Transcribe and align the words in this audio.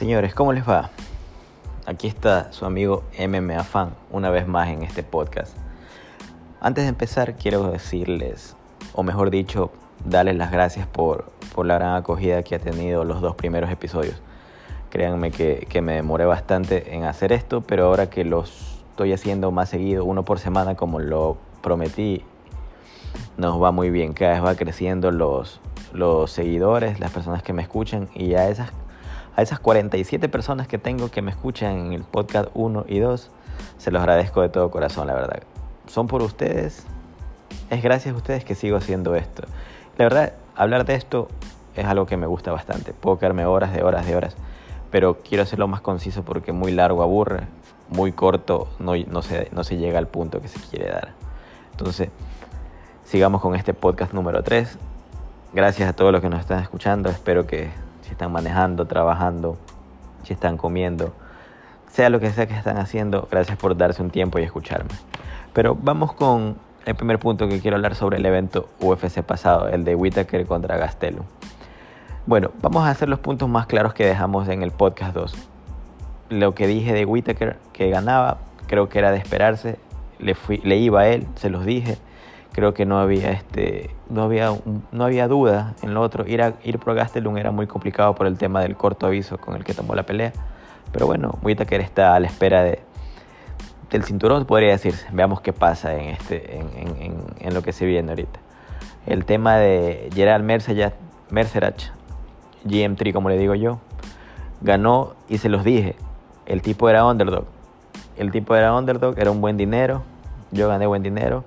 Señores, 0.00 0.34
¿cómo 0.34 0.54
les 0.54 0.66
va? 0.66 0.88
Aquí 1.84 2.06
está 2.06 2.50
su 2.54 2.64
amigo 2.64 3.02
MMA 3.18 3.62
Fan 3.64 3.90
una 4.10 4.30
vez 4.30 4.48
más 4.48 4.70
en 4.70 4.82
este 4.82 5.02
podcast. 5.02 5.54
Antes 6.58 6.84
de 6.84 6.88
empezar 6.88 7.34
quiero 7.34 7.70
decirles, 7.70 8.56
o 8.94 9.02
mejor 9.02 9.28
dicho, 9.28 9.70
darles 10.06 10.36
las 10.36 10.52
gracias 10.52 10.86
por, 10.86 11.30
por 11.54 11.66
la 11.66 11.74
gran 11.74 11.96
acogida 11.96 12.42
que 12.42 12.54
ha 12.54 12.58
tenido 12.58 13.04
los 13.04 13.20
dos 13.20 13.36
primeros 13.36 13.70
episodios. 13.70 14.22
Créanme 14.88 15.32
que, 15.32 15.66
que 15.68 15.82
me 15.82 15.96
demoré 15.96 16.24
bastante 16.24 16.94
en 16.94 17.04
hacer 17.04 17.30
esto, 17.30 17.60
pero 17.60 17.84
ahora 17.84 18.08
que 18.08 18.24
los 18.24 18.82
estoy 18.92 19.12
haciendo 19.12 19.50
más 19.50 19.68
seguido, 19.68 20.06
uno 20.06 20.24
por 20.24 20.38
semana 20.38 20.76
como 20.76 20.98
lo 20.98 21.36
prometí, 21.60 22.24
nos 23.36 23.62
va 23.62 23.70
muy 23.70 23.90
bien. 23.90 24.14
Cada 24.14 24.32
vez 24.32 24.42
va 24.42 24.54
creciendo 24.54 25.10
los, 25.10 25.60
los 25.92 26.30
seguidores, 26.30 27.00
las 27.00 27.10
personas 27.10 27.42
que 27.42 27.52
me 27.52 27.60
escuchan 27.60 28.08
y 28.14 28.32
a 28.32 28.48
esas, 28.48 28.72
a 29.36 29.42
esas 29.42 29.60
47 29.60 30.28
personas 30.28 30.68
que 30.68 30.78
tengo 30.78 31.10
que 31.10 31.22
me 31.22 31.30
escuchan 31.30 31.78
en 31.78 31.92
el 31.92 32.02
podcast 32.02 32.50
1 32.54 32.84
y 32.88 32.98
2, 32.98 33.30
se 33.78 33.90
los 33.90 34.00
agradezco 34.00 34.42
de 34.42 34.48
todo 34.48 34.70
corazón, 34.70 35.06
la 35.06 35.14
verdad. 35.14 35.42
Son 35.86 36.06
por 36.06 36.22
ustedes, 36.22 36.86
es 37.70 37.82
gracias 37.82 38.14
a 38.14 38.16
ustedes 38.16 38.44
que 38.44 38.54
sigo 38.54 38.76
haciendo 38.76 39.14
esto. 39.14 39.44
La 39.96 40.04
verdad, 40.04 40.32
hablar 40.56 40.84
de 40.84 40.94
esto 40.94 41.28
es 41.74 41.84
algo 41.84 42.06
que 42.06 42.16
me 42.16 42.26
gusta 42.26 42.52
bastante. 42.52 42.92
Puedo 42.92 43.18
quedarme 43.18 43.46
horas 43.46 43.72
de 43.72 43.82
horas 43.82 44.06
de 44.06 44.16
horas, 44.16 44.36
pero 44.90 45.18
quiero 45.18 45.42
hacerlo 45.42 45.68
más 45.68 45.80
conciso 45.80 46.24
porque 46.24 46.52
muy 46.52 46.72
largo 46.72 47.02
aburre, 47.02 47.46
muy 47.88 48.12
corto 48.12 48.68
no, 48.78 48.92
no, 48.96 49.22
se, 49.22 49.48
no 49.52 49.64
se 49.64 49.76
llega 49.76 49.98
al 49.98 50.08
punto 50.08 50.40
que 50.40 50.48
se 50.48 50.60
quiere 50.60 50.90
dar. 50.90 51.14
Entonces, 51.72 52.10
sigamos 53.04 53.40
con 53.40 53.54
este 53.54 53.74
podcast 53.74 54.12
número 54.12 54.42
3. 54.42 54.78
Gracias 55.52 55.88
a 55.88 55.92
todos 55.92 56.12
los 56.12 56.20
que 56.20 56.28
nos 56.28 56.40
están 56.40 56.60
escuchando. 56.60 57.10
Espero 57.10 57.46
que 57.46 57.70
si 58.10 58.14
están 58.14 58.32
manejando, 58.32 58.88
trabajando, 58.88 59.56
si 60.24 60.32
están 60.32 60.56
comiendo, 60.56 61.14
sea 61.86 62.10
lo 62.10 62.18
que 62.18 62.30
sea 62.32 62.48
que 62.48 62.54
están 62.54 62.76
haciendo, 62.76 63.28
gracias 63.30 63.56
por 63.56 63.76
darse 63.76 64.02
un 64.02 64.10
tiempo 64.10 64.40
y 64.40 64.42
escucharme. 64.42 64.90
Pero 65.52 65.76
vamos 65.80 66.12
con 66.12 66.56
el 66.86 66.96
primer 66.96 67.20
punto 67.20 67.46
que 67.48 67.60
quiero 67.60 67.76
hablar 67.76 67.94
sobre 67.94 68.18
el 68.18 68.26
evento 68.26 68.68
UFC 68.80 69.22
pasado, 69.22 69.68
el 69.68 69.84
de 69.84 69.94
Whitaker 69.94 70.44
contra 70.44 70.76
Gastelum. 70.76 71.24
Bueno, 72.26 72.50
vamos 72.60 72.84
a 72.84 72.90
hacer 72.90 73.08
los 73.08 73.20
puntos 73.20 73.48
más 73.48 73.66
claros 73.66 73.94
que 73.94 74.04
dejamos 74.04 74.48
en 74.48 74.64
el 74.64 74.72
podcast 74.72 75.14
2. 75.14 75.48
Lo 76.30 76.52
que 76.52 76.66
dije 76.66 76.92
de 76.92 77.04
Whitaker 77.04 77.58
que 77.72 77.90
ganaba, 77.90 78.38
creo 78.66 78.88
que 78.88 78.98
era 78.98 79.12
de 79.12 79.18
esperarse. 79.18 79.78
Le, 80.18 80.34
fui, 80.34 80.58
le 80.64 80.78
iba 80.78 81.02
a 81.02 81.06
él, 81.06 81.28
se 81.36 81.48
los 81.48 81.64
dije 81.64 81.96
creo 82.52 82.74
que 82.74 82.84
no 82.84 82.98
había 82.98 83.30
este 83.30 83.90
no 84.08 84.22
había 84.22 84.54
no 84.92 85.04
había 85.04 85.28
duda 85.28 85.74
en 85.82 85.94
lo 85.94 86.00
otro. 86.00 86.26
Ir 86.26 86.42
a, 86.42 86.54
ir 86.64 86.78
pro 86.78 86.94
Gastelum 86.94 87.36
era 87.36 87.50
muy 87.50 87.66
complicado 87.66 88.14
por 88.14 88.26
el 88.26 88.38
tema 88.38 88.60
del 88.60 88.76
corto 88.76 89.06
aviso 89.06 89.38
con 89.38 89.56
el 89.56 89.64
que 89.64 89.74
tomó 89.74 89.94
la 89.94 90.04
pelea. 90.04 90.32
Pero 90.92 91.06
bueno 91.06 91.38
Whitaker 91.42 91.80
está 91.80 92.14
a 92.14 92.20
la 92.20 92.26
espera 92.26 92.62
de 92.62 92.80
del 93.90 94.04
cinturón 94.04 94.44
podría 94.44 94.70
decirse. 94.70 95.06
Veamos 95.12 95.40
qué 95.40 95.52
pasa 95.52 95.94
en 95.94 96.10
este 96.10 96.56
en, 96.58 96.68
en, 96.76 97.16
en 97.38 97.54
lo 97.54 97.62
que 97.62 97.72
se 97.72 97.86
viene 97.86 98.10
ahorita. 98.10 98.40
El 99.06 99.24
tema 99.24 99.56
de 99.56 100.10
Gerald 100.14 100.44
Mercerach 101.30 101.90
GM3 102.64 103.12
como 103.12 103.30
le 103.30 103.38
digo 103.38 103.54
yo 103.54 103.80
ganó 104.60 105.14
y 105.28 105.38
se 105.38 105.48
los 105.48 105.64
dije. 105.64 105.96
El 106.46 106.62
tipo 106.62 106.88
era 106.88 107.06
underdog. 107.06 107.44
El 108.16 108.32
tipo 108.32 108.54
era 108.56 108.74
underdog 108.76 109.18
era 109.18 109.30
un 109.30 109.40
buen 109.40 109.56
dinero. 109.56 110.02
Yo 110.50 110.68
gané 110.68 110.86
buen 110.86 111.02
dinero 111.02 111.44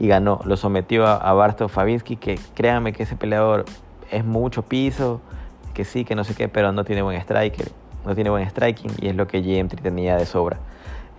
y 0.00 0.08
ganó. 0.08 0.40
Lo 0.44 0.56
sometió 0.56 1.06
a, 1.06 1.16
a 1.16 1.32
Bartosz 1.34 1.70
Fabinsky, 1.70 2.16
que 2.16 2.40
créanme 2.54 2.92
que 2.92 3.04
ese 3.04 3.14
peleador 3.14 3.66
es 4.10 4.24
mucho 4.24 4.62
piso, 4.62 5.20
que 5.74 5.84
sí, 5.84 6.04
que 6.04 6.16
no 6.16 6.24
sé 6.24 6.34
qué, 6.34 6.48
pero 6.48 6.72
no 6.72 6.84
tiene 6.84 7.02
buen 7.02 7.20
striker, 7.20 7.70
no 8.04 8.14
tiene 8.14 8.30
buen 8.30 8.48
striking 8.48 8.90
y 9.00 9.08
es 9.08 9.14
lo 9.14 9.28
que 9.28 9.44
GM3 9.44 9.80
tenía 9.80 10.16
de 10.16 10.26
sobra. 10.26 10.58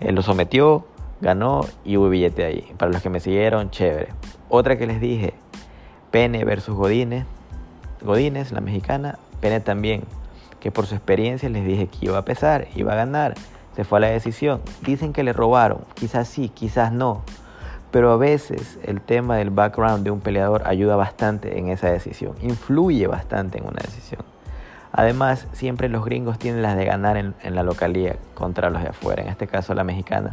Él 0.00 0.16
lo 0.16 0.22
sometió, 0.22 0.84
ganó 1.20 1.64
y 1.84 1.96
hubo 1.96 2.08
billete 2.08 2.44
ahí. 2.44 2.74
Para 2.76 2.90
los 2.90 3.00
que 3.00 3.08
me 3.08 3.20
siguieron, 3.20 3.70
chévere. 3.70 4.08
Otra 4.48 4.76
que 4.76 4.86
les 4.86 5.00
dije, 5.00 5.32
Pene 6.10 6.44
versus 6.44 6.74
Godínez. 6.74 7.24
Godínez, 8.02 8.50
la 8.50 8.60
mexicana, 8.60 9.18
Pene 9.40 9.60
también, 9.60 10.02
que 10.58 10.72
por 10.72 10.86
su 10.86 10.96
experiencia 10.96 11.48
les 11.48 11.64
dije 11.64 11.86
que 11.86 12.06
iba 12.06 12.18
a 12.18 12.24
pesar, 12.24 12.66
iba 12.74 12.92
a 12.92 12.96
ganar. 12.96 13.34
Se 13.76 13.84
fue 13.84 13.98
a 13.98 14.00
la 14.00 14.08
decisión. 14.08 14.60
Dicen 14.82 15.12
que 15.12 15.22
le 15.22 15.32
robaron, 15.32 15.78
quizás 15.94 16.26
sí, 16.26 16.48
quizás 16.48 16.92
no 16.92 17.22
pero 17.92 18.10
a 18.10 18.16
veces 18.16 18.78
el 18.82 19.00
tema 19.02 19.36
del 19.36 19.50
background 19.50 20.02
de 20.02 20.10
un 20.10 20.20
peleador 20.20 20.62
ayuda 20.66 20.96
bastante 20.96 21.58
en 21.58 21.68
esa 21.68 21.90
decisión, 21.90 22.34
influye 22.40 23.06
bastante 23.06 23.58
en 23.58 23.64
una 23.64 23.80
decisión. 23.82 24.22
Además, 24.92 25.46
siempre 25.52 25.88
los 25.88 26.04
gringos 26.04 26.38
tienen 26.38 26.62
las 26.62 26.76
de 26.76 26.86
ganar 26.86 27.16
en, 27.16 27.34
la 27.54 27.62
localía 27.62 28.16
contra 28.34 28.70
los 28.70 28.82
de 28.82 28.88
afuera. 28.88 29.22
En 29.22 29.28
este 29.28 29.46
caso, 29.46 29.74
la 29.74 29.84
mexicana 29.84 30.30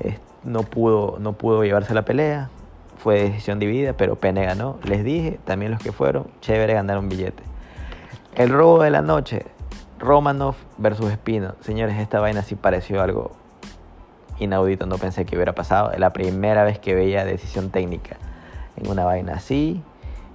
eh, 0.00 0.18
no, 0.44 0.62
pudo, 0.62 1.18
no 1.20 1.34
pudo 1.34 1.62
llevarse 1.62 1.94
la 1.94 2.04
pelea, 2.04 2.50
fue 2.98 3.22
decisión 3.22 3.58
dividida, 3.58 3.92
pero 3.92 4.16
Pene 4.16 4.44
ganó. 4.44 4.78
Les 4.84 5.04
dije, 5.04 5.38
también 5.44 5.70
los 5.70 5.80
que 5.80 5.92
fueron, 5.92 6.26
chévere 6.40 6.74
ganar 6.74 6.98
un 6.98 7.08
billete. 7.08 7.42
El 8.34 8.50
robo 8.50 8.82
de 8.82 8.90
la 8.90 9.02
noche, 9.02 9.46
Romanov 9.98 10.54
versus 10.78 11.10
Espino. 11.10 11.54
Señores, 11.60 11.98
esta 11.98 12.20
vaina 12.20 12.42
sí 12.42 12.54
pareció 12.54 13.02
algo 13.02 13.32
inaudito, 14.40 14.86
no 14.86 14.98
pensé 14.98 15.24
que 15.24 15.36
hubiera 15.36 15.54
pasado. 15.54 15.92
Es 15.92 15.98
la 15.98 16.10
primera 16.10 16.64
vez 16.64 16.78
que 16.78 16.94
veía 16.94 17.24
decisión 17.24 17.70
técnica 17.70 18.16
en 18.76 18.90
una 18.90 19.04
vaina 19.04 19.34
así 19.34 19.82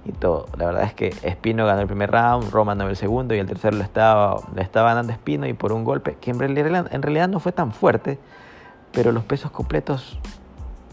y 0.04 0.12
todo. 0.12 0.46
La 0.56 0.66
verdad 0.66 0.84
es 0.84 0.94
que 0.94 1.14
Espino 1.22 1.66
ganó 1.66 1.80
el 1.80 1.86
primer 1.86 2.10
round, 2.10 2.50
Roman 2.50 2.78
ganó 2.78 2.90
el 2.90 2.96
segundo 2.96 3.34
y 3.34 3.38
el 3.38 3.46
tercero 3.46 3.76
lo 3.76 3.82
estaba, 3.82 4.36
le 4.54 4.62
estaba 4.62 5.00
Espino 5.00 5.46
y 5.46 5.54
por 5.54 5.72
un 5.72 5.84
golpe 5.84 6.16
que 6.20 6.30
en 6.30 6.38
realidad, 6.38 6.88
en 6.92 7.02
realidad 7.02 7.28
no 7.28 7.40
fue 7.40 7.52
tan 7.52 7.72
fuerte, 7.72 8.18
pero 8.92 9.12
los 9.12 9.24
pesos 9.24 9.50
completos 9.50 10.18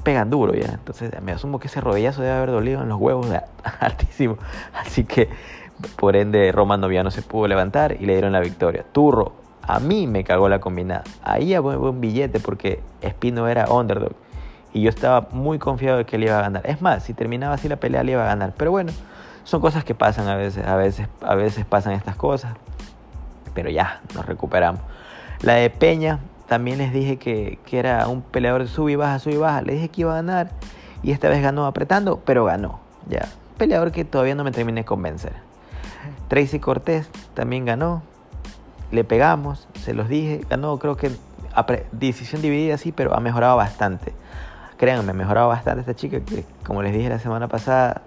pegan 0.04 0.30
duro 0.30 0.54
ya. 0.54 0.74
Entonces 0.74 1.12
me 1.22 1.32
asumo 1.32 1.60
que 1.60 1.68
ese 1.68 1.82
rodillazo 1.82 2.22
debe 2.22 2.36
haber 2.36 2.52
dolido 2.52 2.82
en 2.82 2.90
los 2.90 3.00
huevos 3.00 3.28
altísimo. 3.80 4.38
Así 4.74 5.04
que 5.04 5.30
por 5.96 6.16
ende 6.16 6.52
Roman 6.52 6.82
no 6.82 7.12
se 7.12 7.22
pudo 7.22 7.48
levantar 7.48 7.98
y 8.00 8.06
le 8.06 8.14
dieron 8.14 8.32
la 8.32 8.40
victoria. 8.40 8.86
Turro 8.92 9.41
a 9.62 9.80
mí 9.80 10.08
me 10.08 10.24
cagó 10.24 10.50
la 10.50 10.60
combinada. 10.60 11.04
Ahí 11.24 11.54
había 11.54 11.78
un 11.78 12.02
billete 12.02 12.40
porque 12.40 12.82
Espino 13.02 13.48
era 13.48 13.70
underdog. 13.72 14.14
Y 14.74 14.82
yo 14.82 14.90
estaba 14.90 15.28
muy 15.32 15.60
confiado 15.60 15.98
de 15.98 16.06
que 16.06 16.16
él 16.16 16.24
iba 16.24 16.38
a 16.38 16.42
ganar. 16.42 16.66
Es 16.66 16.82
más, 16.82 17.04
si 17.04 17.14
terminaba 17.14 17.56
así 17.56 17.68
la 17.68 17.76
pelea, 17.76 18.04
le 18.04 18.14
iba 18.14 18.24
a 18.24 18.28
ganar. 18.28 18.54
Pero 18.56 18.72
bueno, 18.72 18.92
son 19.44 19.62
cosas 19.62 19.84
que 19.84 19.94
pasan 19.94 20.28
a 20.28 20.36
veces. 20.36 20.66
A 20.66 20.76
veces, 20.76 21.08
a 21.22 21.36
veces 21.36 21.66
pasan 21.66 21.94
estas 21.94 22.16
cosas. 22.16 22.54
Pero 23.54 23.70
ya, 23.70 24.02
nos 24.16 24.26
recuperamos. 24.26 24.82
La 25.42 25.56
de 25.56 25.70
Peña, 25.70 26.20
también 26.48 26.78
les 26.78 26.94
dije 26.94 27.18
que, 27.18 27.60
que 27.66 27.80
era 27.80 28.08
un 28.08 28.22
peleador 28.22 28.62
de 28.62 28.68
sub 28.68 28.90
y 28.90 28.96
baja, 28.96 29.20
sub 29.20 29.34
y 29.34 29.38
baja. 29.38 29.62
Le 29.62 29.74
dije 29.74 29.90
que 29.90 30.02
iba 30.02 30.12
a 30.14 30.16
ganar. 30.16 30.52
Y 31.04 31.12
esta 31.12 31.28
vez 31.28 31.42
ganó 31.42 31.66
apretando, 31.66 32.22
pero 32.24 32.46
ganó. 32.46 32.80
Ya, 33.10 33.28
peleador 33.58 33.92
que 33.92 34.06
todavía 34.06 34.36
no 34.36 34.44
me 34.44 34.52
terminé 34.52 34.82
de 34.82 34.86
convencer. 34.86 35.34
Tracy 36.30 36.60
Cortés 36.60 37.10
también 37.34 37.66
ganó 37.66 38.04
le 38.92 39.04
pegamos, 39.04 39.68
se 39.80 39.94
los 39.94 40.10
dije, 40.10 40.42
ganó 40.50 40.78
creo 40.78 40.98
que 40.98 41.12
decisión 41.92 42.42
dividida 42.42 42.78
sí, 42.78 42.92
pero 42.92 43.16
ha 43.16 43.20
mejorado 43.20 43.58
bastante. 43.58 44.14
Créanme, 44.78 45.12
ha 45.12 45.14
mejorado 45.14 45.48
bastante 45.48 45.82
esta 45.82 45.96
chica 45.96 46.20
que, 46.22 46.44
como 46.66 46.82
les 46.82 46.94
dije 46.94 47.10
la 47.10 47.20
semana 47.20 47.48
pasada, 47.48 48.02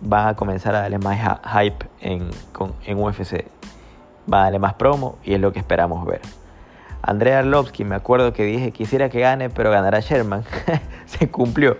va 0.00 0.28
a 0.28 0.36
comenzar 0.36 0.74
a 0.74 0.82
darle 0.82 0.98
más 0.98 1.18
hype 1.44 1.86
en, 2.00 2.30
en 2.84 2.98
UFC. 2.98 3.46
Va 4.32 4.40
a 4.40 4.44
darle 4.44 4.58
más 4.58 4.74
promo 4.74 5.18
y 5.24 5.34
es 5.34 5.40
lo 5.40 5.52
que 5.52 5.58
esperamos 5.58 6.06
ver. 6.06 6.20
Andrea 7.02 7.40
Arlovsky, 7.40 7.84
me 7.84 7.96
acuerdo 7.96 8.32
que 8.32 8.44
dije 8.44 8.72
quisiera 8.72 9.10
que 9.10 9.20
gane, 9.20 9.50
pero 9.50 9.70
ganará 9.70 10.00
Sherman. 10.00 10.44
Se 11.06 11.30
cumplió. 11.30 11.76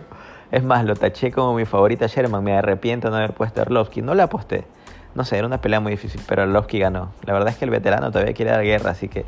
Es 0.51 0.63
más, 0.63 0.85
lo 0.85 0.95
taché 0.95 1.33
como 1.33 1.55
mi 1.55 1.65
favorita 1.65 2.07
Sherman. 2.07 2.45
Me 2.45 2.57
arrepiento 2.57 3.09
de 3.09 3.13
no 3.13 3.17
haber 3.19 3.35
puesto 3.35 3.61
a 3.61 3.63
Arlovsky. 3.63 4.03
No 4.03 4.15
la 4.15 4.25
aposté 4.25 4.67
no 5.15 5.25
sé, 5.25 5.39
era 5.39 5.47
una 5.47 5.61
pelea 5.61 5.81
muy 5.81 5.93
difícil, 5.93 6.21
pero 6.27 6.47
Lovsky 6.47 6.79
ganó. 6.79 7.11
La 7.25 7.33
verdad 7.33 7.51
es 7.51 7.57
que 7.57 7.65
el 7.65 7.71
veterano 7.71 8.11
todavía 8.11 8.35
quiere 8.35 8.51
dar 8.51 8.63
guerra, 8.63 8.91
así 8.91 9.09
que, 9.09 9.25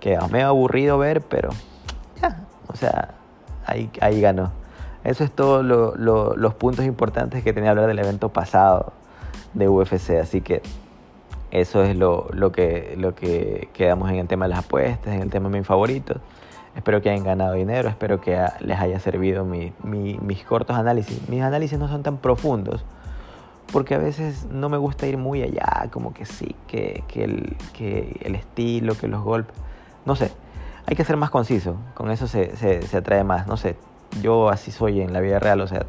que 0.00 0.18
me 0.30 0.42
ha 0.42 0.48
aburrido 0.48 0.98
ver, 0.98 1.22
pero 1.22 1.50
ya, 2.20 2.44
o 2.68 2.76
sea, 2.76 3.14
ahí, 3.66 3.90
ahí 4.00 4.20
ganó. 4.20 4.52
Eso 5.04 5.22
es 5.24 5.30
todo 5.30 5.62
los 5.62 6.54
puntos 6.54 6.84
importantes 6.84 7.44
que 7.44 7.52
tenía 7.52 7.68
que 7.68 7.70
hablar 7.70 7.86
del 7.86 7.98
evento 7.98 8.28
pasado 8.30 8.92
de 9.54 9.68
UFC, 9.68 10.18
así 10.20 10.40
que 10.40 10.62
eso 11.52 11.82
es 11.84 11.96
lo, 11.96 12.28
lo, 12.32 12.50
que, 12.50 12.94
lo 12.98 13.14
que 13.14 13.68
quedamos 13.72 14.10
en 14.10 14.16
el 14.16 14.26
tema 14.26 14.46
de 14.46 14.50
las 14.50 14.64
apuestas, 14.64 15.14
en 15.14 15.22
el 15.22 15.30
tema 15.30 15.48
de 15.48 15.58
mis 15.58 15.66
favoritos. 15.66 16.18
Espero 16.74 17.00
que 17.00 17.08
hayan 17.08 17.24
ganado 17.24 17.54
dinero, 17.54 17.88
espero 17.88 18.20
que 18.20 18.38
les 18.60 18.78
haya 18.78 19.00
servido 19.00 19.44
mi, 19.44 19.72
mis 19.82 20.44
cortos 20.44 20.76
análisis. 20.76 21.26
Mis 21.28 21.40
análisis 21.40 21.78
no 21.78 21.88
son 21.88 22.02
tan 22.02 22.18
profundos, 22.18 22.84
porque 23.72 23.94
a 23.94 23.98
veces 23.98 24.46
no 24.50 24.68
me 24.68 24.76
gusta 24.76 25.06
ir 25.06 25.18
muy 25.18 25.42
allá, 25.42 25.88
como 25.90 26.14
que 26.14 26.24
sí, 26.24 26.54
que, 26.66 27.04
que, 27.08 27.24
el, 27.24 27.56
que 27.72 28.20
el 28.22 28.34
estilo, 28.34 28.96
que 28.96 29.08
los 29.08 29.22
golpes, 29.22 29.54
no 30.04 30.16
sé, 30.16 30.32
hay 30.86 30.96
que 30.96 31.04
ser 31.04 31.16
más 31.16 31.30
conciso, 31.30 31.76
con 31.94 32.10
eso 32.10 32.26
se, 32.26 32.56
se, 32.56 32.82
se, 32.82 32.96
atrae 32.96 33.24
más, 33.24 33.46
no 33.46 33.56
sé, 33.56 33.76
yo 34.22 34.48
así 34.50 34.70
soy 34.70 35.00
en 35.00 35.12
la 35.12 35.20
vida 35.20 35.38
real, 35.38 35.60
o 35.60 35.66
sea, 35.66 35.84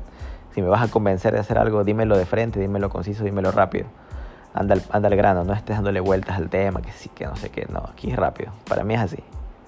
si 0.53 0.61
me 0.61 0.69
vas 0.69 0.81
a 0.81 0.91
convencer 0.91 1.33
de 1.33 1.39
hacer 1.39 1.59
algo, 1.59 1.83
dímelo 1.83 2.17
de 2.17 2.25
frente, 2.25 2.59
dímelo 2.59 2.89
conciso, 2.89 3.23
dímelo 3.23 3.51
rápido. 3.51 3.85
anda, 4.55 4.75
anda 4.89 5.07
al 5.07 5.15
grano, 5.15 5.43
no 5.43 5.53
estés 5.53 5.75
dándole 5.75 5.99
vueltas 5.99 6.35
al 6.37 6.49
tema, 6.49 6.81
que 6.81 6.91
sí, 6.91 7.09
que 7.09 7.25
no 7.25 7.35
sé 7.35 7.51
qué, 7.51 7.67
no, 7.71 7.79
aquí 7.91 8.09
es 8.09 8.17
rápido. 8.17 8.51
Para 8.67 8.83
mí 8.83 8.95
es 8.95 9.01
así. 9.01 9.23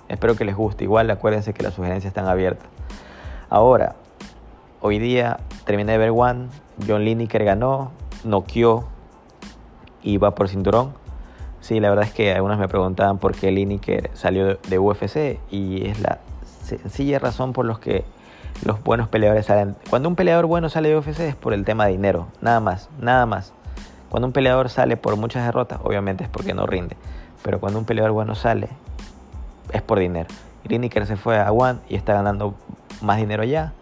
Espero 0.08 0.36
que 0.36 0.44
les 0.44 0.56
guste. 0.56 0.84
Igual 0.86 1.12
acuérdense 1.12 1.54
que 1.54 1.62
las 1.62 1.76
sugerencias 1.76 2.10
están 2.10 2.28
abiertas. 2.28 2.66
Ahora, 3.52 3.96
hoy 4.82 4.98
día 4.98 5.38
terminé 5.66 5.94
de 5.94 5.98
ver 5.98 6.12
One, 6.12 6.48
John 6.88 7.04
Lineker 7.06 7.44
ganó, 7.44 7.92
noqueó 8.24 8.88
y 10.02 10.18
va 10.18 10.36
por 10.36 10.50
cinturón. 10.50 10.94
Sí, 11.62 11.80
la 11.80 11.90
verdad 11.90 12.06
es 12.06 12.14
que 12.14 12.34
algunos 12.34 12.58
me 12.58 12.68
preguntaban 12.68 13.18
por 13.18 13.36
qué 13.36 13.52
Lineker 13.52 14.12
salió 14.14 14.56
de 14.56 14.80
UFC 14.80 15.40
y 15.52 15.88
es 15.88 16.00
la 16.00 16.20
sencilla 16.54 17.20
razón 17.20 17.54
por 17.54 17.66
los 17.66 17.80
que 17.80 18.06
los 18.64 18.82
buenos 18.84 19.10
peleadores 19.10 19.46
salen. 19.46 19.76
Cuando 19.90 20.10
un 20.10 20.16
peleador 20.16 20.46
bueno 20.46 20.70
sale 20.70 20.90
de 20.90 20.98
UFC 20.98 21.20
es 21.22 21.36
por 21.36 21.54
el 21.54 21.66
tema 21.66 21.86
de 21.86 21.92
dinero, 21.92 22.28
nada 22.42 22.60
más, 22.60 22.90
nada 23.00 23.26
más. 23.26 23.54
Cuando 24.10 24.28
un 24.28 24.34
peleador 24.34 24.70
sale 24.70 24.98
por 24.98 25.16
muchas 25.18 25.46
derrotas, 25.46 25.80
obviamente 25.84 26.24
es 26.24 26.30
porque 26.30 26.54
no 26.54 26.66
rinde. 26.66 26.98
Pero 27.44 27.60
cuando 27.60 27.80
un 27.80 27.86
peleador 27.86 28.12
bueno 28.12 28.36
sale, 28.36 28.70
es 29.72 29.82
por 29.82 30.00
dinero. 30.00 30.28
Lineker 30.64 31.06
se 31.06 31.16
fue 31.16 31.40
a 31.40 31.52
One 31.52 31.80
y 31.88 31.96
está 31.96 32.14
ganando 32.14 32.56
más 33.02 33.18
dinero 33.18 33.44
allá. 33.44 33.74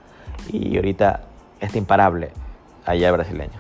Y 0.49 0.75
ahorita 0.75 1.21
está 1.59 1.77
imparable 1.77 2.31
allá 2.85 3.11
brasileño. 3.11 3.59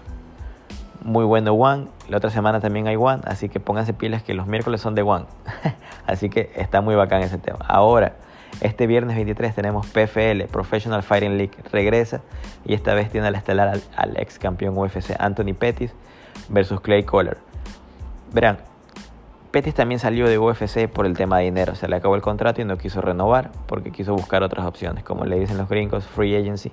Muy 1.03 1.25
bueno 1.25 1.53
One. 1.53 1.87
La 2.09 2.17
otra 2.17 2.29
semana 2.29 2.59
también 2.59 2.87
hay 2.87 2.95
One. 2.95 3.21
Así 3.25 3.49
que 3.49 3.59
pónganse 3.59 3.93
pilas 3.93 4.23
que 4.23 4.33
los 4.33 4.47
miércoles 4.47 4.81
son 4.81 4.95
de 4.95 5.03
One. 5.03 5.25
así 6.05 6.29
que 6.29 6.51
está 6.55 6.81
muy 6.81 6.95
bacán 6.95 7.21
ese 7.21 7.37
tema. 7.37 7.65
Ahora, 7.67 8.13
este 8.61 8.87
viernes 8.87 9.15
23 9.15 9.53
tenemos 9.53 9.85
PFL, 9.87 10.45
Professional 10.51 11.03
Fighting 11.03 11.37
League, 11.37 11.53
regresa 11.71 12.21
y 12.65 12.73
esta 12.73 12.95
vez 12.95 13.11
tiene 13.11 13.27
al 13.27 13.35
estelar 13.35 13.79
al, 13.95 14.17
ex 14.17 14.39
campeón 14.39 14.75
UFC 14.75 15.11
Anthony 15.19 15.53
Pettis 15.53 15.93
versus 16.49 16.81
Clay 16.81 17.03
Collar. 17.03 17.37
Verán, 18.33 18.57
Pettis 19.51 19.75
también 19.75 19.99
salió 19.99 20.27
de 20.27 20.39
UFC 20.39 20.87
por 20.87 21.05
el 21.05 21.15
tema 21.15 21.37
de 21.37 21.45
dinero, 21.45 21.75
se 21.75 21.87
le 21.87 21.97
acabó 21.97 22.15
el 22.15 22.21
contrato 22.23 22.59
y 22.59 22.65
no 22.65 22.77
quiso 22.77 22.99
renovar 22.99 23.51
porque 23.67 23.91
quiso 23.91 24.13
buscar 24.13 24.41
otras 24.41 24.65
opciones, 24.65 25.03
como 25.03 25.25
le 25.25 25.39
dicen 25.39 25.57
los 25.57 25.69
gringos, 25.69 26.05
free 26.07 26.35
agency, 26.35 26.71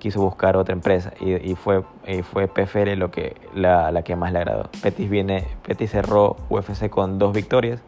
quiso 0.00 0.20
buscar 0.20 0.56
otra 0.56 0.72
empresa 0.74 1.12
y, 1.20 1.54
fue, 1.54 1.84
fue 2.32 2.48
PFL 2.48 2.94
lo 2.96 3.12
que, 3.12 3.36
la, 3.54 3.92
la, 3.92 4.02
que 4.02 4.16
más 4.16 4.32
le 4.32 4.40
agradó. 4.40 4.68
Pettis, 4.82 5.08
viene, 5.08 5.46
Pettis 5.62 5.92
cerró 5.92 6.36
UFC 6.48 6.88
con 6.88 7.20
dos 7.20 7.32
victorias 7.32 7.80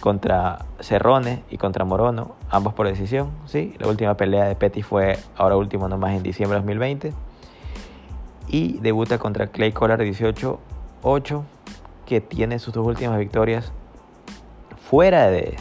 contra 0.00 0.64
Cerrone 0.80 1.42
y 1.50 1.58
contra 1.58 1.84
Morono, 1.84 2.36
ambos 2.50 2.74
por 2.74 2.86
decisión. 2.86 3.30
¿sí? 3.46 3.74
La 3.78 3.88
última 3.88 4.14
pelea 4.16 4.44
de 4.44 4.54
Petty 4.54 4.82
fue 4.82 5.18
ahora 5.36 5.56
último 5.56 5.88
nomás 5.88 6.14
en 6.14 6.22
diciembre 6.22 6.56
de 6.56 6.60
2020. 6.60 7.12
Y 8.48 8.78
debuta 8.78 9.18
contra 9.18 9.48
Clay 9.48 9.72
Collar 9.72 10.00
18-8, 10.00 11.42
que 12.06 12.20
tiene 12.20 12.58
sus 12.58 12.72
dos 12.72 12.86
últimas 12.86 13.18
victorias 13.18 13.72
fuera 14.88 15.28
de, 15.30 15.56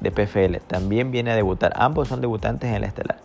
de, 0.00 0.10
PFL. 0.10 0.56
También 0.66 1.12
viene 1.12 1.30
a 1.30 1.36
debutar. 1.36 1.72
Ambos 1.76 2.08
son 2.08 2.20
debutantes 2.20 2.68
en 2.68 2.76
el 2.76 2.84
estelar. 2.84 3.23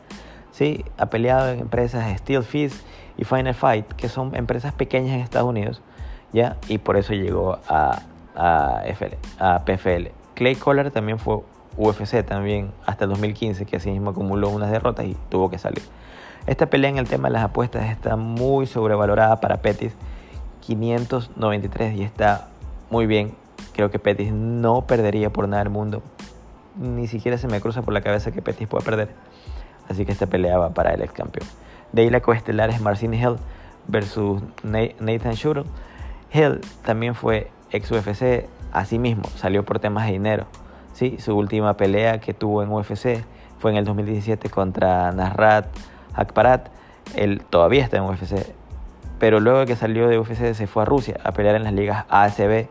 ¿Sí? 0.60 0.84
Ha 0.98 1.06
peleado 1.06 1.50
en 1.50 1.60
empresas 1.60 2.06
Steel 2.20 2.44
Fist 2.44 2.86
y 3.18 3.24
Final 3.24 3.54
Fight, 3.56 3.88
que 3.94 4.10
son 4.10 4.36
empresas 4.36 4.74
pequeñas 4.74 5.16
en 5.16 5.22
Estados 5.22 5.48
Unidos. 5.48 5.82
¿ya? 6.34 6.58
Y 6.68 6.80
por 6.80 6.98
eso 6.98 7.14
llegó 7.14 7.60
a, 7.70 8.02
a, 8.36 8.84
a 9.40 9.66
PFL. 9.66 10.08
Clay 10.36 10.56
Collar 10.56 10.92
también 10.92 11.18
fue 11.18 11.40
UFC 11.78 12.26
también 12.26 12.72
hasta 12.86 13.06
el 13.06 13.12
2015, 13.12 13.66
que 13.66 13.78
así 13.78 13.90
mismo 13.90 14.10
acumuló 14.10 14.50
unas 14.50 14.70
derrotas 14.70 15.06
y 15.06 15.16
tuvo 15.30 15.50
que 15.50 15.58
salir. 15.58 15.82
Esta 16.46 16.66
pelea 16.66 16.90
en 16.90 16.98
el 16.98 17.08
tema 17.08 17.30
de 17.30 17.36
las 17.36 17.44
apuestas 17.44 17.90
está 17.90 18.18
muy 18.18 18.68
sobrevalorada 18.68 19.40
para 19.40 19.62
Pettis, 19.62 19.94
593 20.62 21.96
y 21.96 22.04
está 22.04 22.50
muy 22.90 23.06
bien. 23.06 23.34
Creo 23.74 23.92
que 23.92 24.00
Pettis 24.00 24.34
no 24.34 24.82
perdería 24.88 25.30
por 25.30 25.48
nada 25.48 25.64
del 25.64 25.72
mundo. 25.72 26.02
Ni 26.76 27.08
siquiera 27.08 27.38
se 27.38 27.48
me 27.48 27.62
cruza 27.62 27.82
por 27.82 27.94
la 27.94 28.02
cabeza 28.02 28.32
que 28.32 28.42
Pettis 28.42 28.68
pueda 28.68 28.84
perder. 28.84 29.10
Así 29.90 30.06
que 30.06 30.12
esta 30.12 30.28
pelea 30.28 30.58
va 30.58 30.70
para 30.74 30.94
el 30.94 31.02
ex 31.02 31.12
campeón. 31.12 31.48
De 31.92 32.04
ahí 32.04 32.10
la 32.10 32.22
coestelar 32.22 32.70
es 32.70 32.80
Marcin 32.80 33.14
Hill 33.14 33.36
versus 33.88 34.42
Nathan 34.64 35.34
Shuttle. 35.34 35.66
Hill 36.32 36.62
también 36.84 37.16
fue 37.16 37.52
ex 37.72 37.92
UFC, 37.92 38.48
Asimismo, 38.72 39.24
salió 39.36 39.66
por 39.66 39.80
temas 39.80 40.06
de 40.06 40.14
dinero. 40.14 40.46
¿sí? 40.94 41.18
Su 41.20 41.36
última 41.36 41.76
pelea 41.76 42.20
que 42.20 42.34
tuvo 42.34 42.62
en 42.62 42.72
UFC 42.72 43.24
fue 43.58 43.72
en 43.72 43.78
el 43.78 43.86
2017 43.86 44.50
contra 44.50 45.12
Nasrat 45.12 45.68
Akparat. 46.14 46.70
Él 47.16 47.42
todavía 47.50 47.84
está 47.84 47.98
en 47.98 48.04
UFC, 48.04 48.54
pero 49.18 49.40
luego 49.40 49.66
que 49.66 49.76
salió 49.76 50.08
de 50.08 50.20
UFC 50.20 50.54
se 50.54 50.68
fue 50.68 50.84
a 50.84 50.86
Rusia 50.86 51.20
a 51.24 51.32
pelear 51.32 51.56
en 51.56 51.64
las 51.64 51.74
ligas 51.74 52.06
ASB 52.10 52.68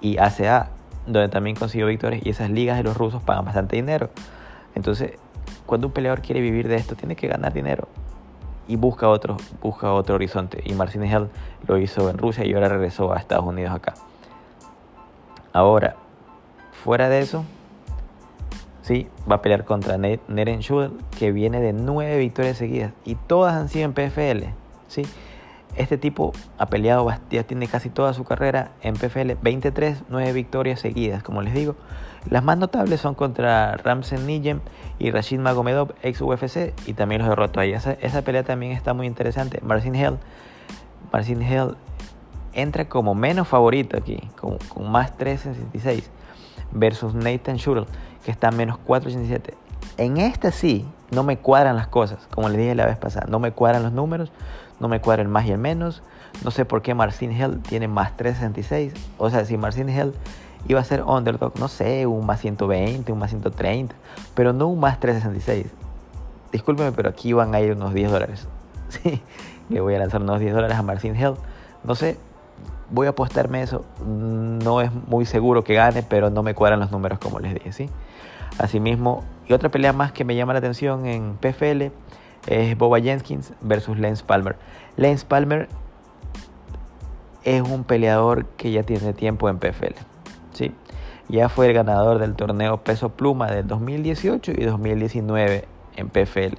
y 0.00 0.16
ACA, 0.18 0.70
donde 1.06 1.28
también 1.28 1.56
consiguió 1.56 1.86
victorias 1.86 2.24
y 2.24 2.30
esas 2.30 2.48
ligas 2.48 2.78
de 2.78 2.84
los 2.84 2.96
rusos 2.96 3.22
pagan 3.22 3.44
bastante 3.44 3.76
dinero. 3.76 4.08
Entonces, 4.74 5.18
cuando 5.66 5.88
un 5.88 5.92
peleador 5.92 6.22
quiere 6.22 6.40
vivir 6.40 6.68
de 6.68 6.76
esto, 6.76 6.94
tiene 6.94 7.16
que 7.16 7.28
ganar 7.28 7.52
dinero 7.52 7.88
y 8.68 8.76
busca 8.76 9.08
otro, 9.08 9.36
busca 9.62 9.92
otro 9.92 10.14
horizonte. 10.14 10.62
Y 10.64 10.74
Marcin 10.74 11.04
Hell 11.04 11.28
lo 11.66 11.78
hizo 11.78 12.08
en 12.10 12.18
Rusia 12.18 12.44
y 12.44 12.54
ahora 12.54 12.68
regresó 12.68 13.12
a 13.12 13.18
Estados 13.18 13.44
Unidos 13.44 13.74
acá. 13.74 13.94
Ahora, 15.52 15.96
fuera 16.84 17.08
de 17.08 17.20
eso, 17.20 17.44
sí, 18.82 19.08
va 19.30 19.36
a 19.36 19.42
pelear 19.42 19.64
contra 19.64 19.96
Neren 19.98 20.60
Schul, 20.60 20.98
que 21.18 21.32
viene 21.32 21.60
de 21.60 21.72
nueve 21.72 22.18
victorias 22.18 22.58
seguidas 22.58 22.92
y 23.04 23.14
todas 23.14 23.54
han 23.54 23.68
sido 23.68 23.86
en 23.86 23.92
PFL. 23.92 24.48
¿sí? 24.88 25.02
Este 25.76 25.98
tipo 25.98 26.32
ha 26.58 26.66
peleado, 26.66 27.06
ya 27.30 27.42
tiene 27.44 27.68
casi 27.68 27.90
toda 27.90 28.14
su 28.14 28.24
carrera 28.24 28.72
en 28.80 28.94
PFL, 28.94 29.34
23, 29.42 30.04
9 30.08 30.32
victorias 30.32 30.80
seguidas, 30.80 31.22
como 31.22 31.42
les 31.42 31.52
digo. 31.52 31.76
Las 32.30 32.42
más 32.42 32.58
notables 32.58 33.00
son 33.00 33.14
contra 33.14 33.76
Ramsen 33.76 34.26
Nijem 34.26 34.60
y 34.98 35.10
Rashid 35.10 35.38
Magomedov, 35.38 35.94
ex 36.02 36.20
UFC, 36.20 36.72
y 36.86 36.94
también 36.94 37.20
los 37.20 37.28
derrotó 37.28 37.60
ahí. 37.60 37.72
Esa, 37.72 37.92
esa 37.92 38.22
pelea 38.22 38.42
también 38.42 38.72
está 38.72 38.94
muy 38.94 39.06
interesante. 39.06 39.60
Marcin 39.62 39.94
Hell, 39.94 40.18
Marcin 41.12 41.42
Hell 41.42 41.76
entra 42.56 42.88
como 42.88 43.14
menos 43.14 43.46
favorito 43.46 43.96
aquí, 43.96 44.18
con, 44.40 44.58
más 44.90 45.16
3.66, 45.18 46.04
versus 46.72 47.14
Nathan 47.14 47.56
Shuttle, 47.56 47.86
que 48.24 48.30
está 48.30 48.50
menos 48.50 48.78
4.87. 48.86 49.54
En 49.98 50.16
esta 50.16 50.50
sí, 50.50 50.86
no 51.10 51.22
me 51.22 51.38
cuadran 51.38 51.76
las 51.76 51.86
cosas, 51.86 52.26
como 52.30 52.48
les 52.48 52.58
dije 52.58 52.74
la 52.74 52.86
vez 52.86 52.96
pasada, 52.96 53.26
no 53.28 53.38
me 53.38 53.52
cuadran 53.52 53.82
los 53.82 53.92
números, 53.92 54.32
no 54.80 54.88
me 54.88 55.00
cuadran 55.00 55.26
el 55.26 55.32
más 55.32 55.46
y 55.46 55.52
el 55.52 55.58
menos. 55.58 56.02
No 56.44 56.50
sé 56.50 56.64
por 56.64 56.82
qué 56.82 56.94
Marcin 56.94 57.32
Hell 57.32 57.60
tiene 57.62 57.88
más 57.88 58.16
3.66. 58.16 58.92
O 59.18 59.30
sea, 59.30 59.44
si 59.44 59.56
Marcin 59.56 59.88
Hell 59.88 60.12
iba 60.68 60.80
a 60.80 60.84
ser 60.84 61.02
underdog, 61.02 61.58
no 61.58 61.68
sé, 61.68 62.06
un 62.06 62.26
más 62.26 62.40
120, 62.40 63.10
un 63.12 63.18
más 63.18 63.30
130, 63.30 63.94
pero 64.34 64.52
no 64.52 64.66
un 64.66 64.80
más 64.80 65.00
3.66. 65.00 65.66
Discúlpeme, 66.52 66.92
pero 66.92 67.08
aquí 67.08 67.32
van 67.32 67.54
a 67.54 67.60
ir 67.60 67.72
unos 67.72 67.94
10 67.94 68.10
dólares. 68.10 68.48
Sí, 68.88 69.20
le 69.68 69.80
voy 69.80 69.96
a 69.96 69.98
lanzar 69.98 70.22
unos 70.22 70.38
10 70.38 70.54
dólares 70.54 70.76
a 70.76 70.82
Marcin 70.82 71.16
Hell. 71.16 71.34
No 71.82 71.96
sé, 71.96 72.16
voy 72.88 73.08
a 73.08 73.10
apostarme 73.10 73.62
eso. 73.62 73.84
No 74.06 74.80
es 74.80 74.92
muy 74.92 75.26
seguro 75.26 75.64
que 75.64 75.74
gane, 75.74 76.04
pero 76.04 76.30
no 76.30 76.44
me 76.44 76.54
cuadran 76.54 76.78
los 76.78 76.92
números 76.92 77.18
como 77.18 77.40
les 77.40 77.54
dije, 77.54 77.72
¿sí? 77.72 77.90
Asimismo, 78.58 79.24
y 79.48 79.54
otra 79.54 79.70
pelea 79.70 79.92
más 79.92 80.12
que 80.12 80.24
me 80.24 80.36
llama 80.36 80.52
la 80.52 80.60
atención 80.60 81.06
en 81.06 81.36
PFL 81.36 81.90
es 82.46 82.76
Boba 82.76 83.00
Jenkins 83.00 83.52
versus 83.60 83.98
Lance 83.98 84.24
Palmer. 84.24 84.56
Lance 84.96 85.26
Palmer 85.26 85.68
es 87.44 87.62
un 87.62 87.84
peleador 87.84 88.46
que 88.56 88.72
ya 88.72 88.82
tiene 88.82 89.12
tiempo 89.12 89.48
en 89.48 89.58
PFL, 89.58 89.94
¿sí? 90.52 90.74
Ya 91.28 91.48
fue 91.48 91.66
el 91.66 91.72
ganador 91.72 92.18
del 92.18 92.34
torneo 92.34 92.82
peso 92.84 93.10
pluma 93.10 93.50
del 93.50 93.66
2018 93.66 94.52
y 94.56 94.64
2019 94.64 95.64
en 95.96 96.08
PFL. 96.08 96.54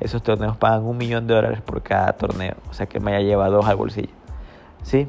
Esos 0.00 0.22
torneos 0.22 0.56
pagan 0.56 0.84
un 0.84 0.96
millón 0.96 1.26
de 1.26 1.34
dólares 1.34 1.60
por 1.60 1.82
cada 1.82 2.12
torneo, 2.12 2.54
o 2.70 2.74
sea 2.74 2.86
que 2.86 3.00
me 3.00 3.14
haya 3.14 3.26
llevado 3.26 3.56
dos 3.56 3.66
al 3.66 3.76
bolsillo. 3.76 4.12
¿Sí? 4.82 5.08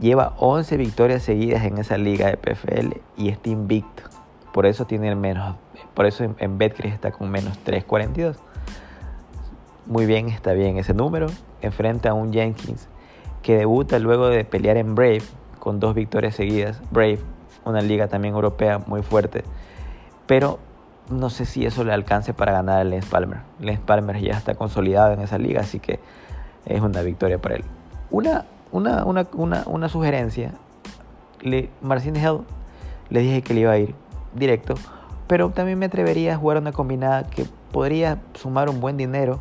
Lleva 0.00 0.34
11 0.38 0.76
victorias 0.76 1.22
seguidas 1.22 1.64
en 1.64 1.78
esa 1.78 1.96
liga 1.98 2.28
de 2.28 2.36
PFL 2.36 3.00
y 3.16 3.28
está 3.28 3.50
invicto. 3.50 4.04
Por 4.52 4.66
eso 4.66 4.84
tiene 4.84 5.14
menos, 5.14 5.56
por 5.94 6.06
eso 6.06 6.24
en, 6.24 6.34
en 6.38 6.58
Betcris 6.58 6.92
está 6.92 7.12
con 7.12 7.30
menos 7.30 7.58
3.42. 7.64 8.36
Muy 9.90 10.06
bien, 10.06 10.28
está 10.28 10.54
bien 10.54 10.78
ese 10.78 10.94
número. 10.94 11.26
Enfrenta 11.60 12.10
a 12.10 12.14
un 12.14 12.32
Jenkins 12.32 12.88
que 13.42 13.56
debuta 13.56 13.98
luego 13.98 14.28
de 14.28 14.44
pelear 14.44 14.78
en 14.78 14.94
Brave 14.94 15.22
con 15.58 15.80
dos 15.80 15.94
victorias 15.94 16.34
seguidas. 16.34 16.80
Brave, 16.90 17.18
una 17.66 17.82
liga 17.82 18.08
también 18.08 18.34
europea 18.34 18.78
muy 18.86 19.02
fuerte. 19.02 19.44
Pero 20.26 20.60
no 21.10 21.28
sé 21.28 21.44
si 21.44 21.66
eso 21.66 21.84
le 21.84 21.92
alcance 21.92 22.32
para 22.32 22.52
ganar 22.52 22.78
a 22.78 22.84
Lance 22.84 23.10
Palmer. 23.10 23.40
Lance 23.58 23.82
Palmer 23.84 24.18
ya 24.20 24.34
está 24.34 24.54
consolidado 24.54 25.12
en 25.12 25.20
esa 25.20 25.38
liga, 25.38 25.60
así 25.60 25.80
que 25.80 26.00
es 26.64 26.80
una 26.80 27.02
victoria 27.02 27.38
para 27.38 27.56
él. 27.56 27.64
Una 28.10 28.46
una, 28.72 29.04
una, 29.04 29.26
una, 29.32 29.64
una 29.66 29.88
sugerencia. 29.88 30.52
Le, 31.40 31.70
Marcin 31.80 32.16
Hell 32.16 32.40
le 33.08 33.20
dije 33.20 33.42
que 33.42 33.54
le 33.54 33.60
iba 33.60 33.72
a 33.72 33.78
ir 33.78 33.94
directo, 34.34 34.74
pero 35.26 35.50
también 35.50 35.78
me 35.78 35.86
atrevería 35.86 36.34
a 36.34 36.36
jugar 36.36 36.58
una 36.58 36.72
combinada 36.72 37.24
que 37.24 37.46
podría 37.72 38.18
sumar 38.34 38.68
un 38.68 38.80
buen 38.80 38.96
dinero. 38.96 39.40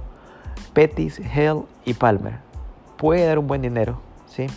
Pettis, 0.73 1.19
Hell 1.19 1.63
y 1.85 1.93
Palmer. 1.93 2.35
Puede 2.97 3.25
dar 3.25 3.39
un 3.39 3.47
buen 3.47 3.61
dinero, 3.61 4.01
¿sí? 4.27 4.47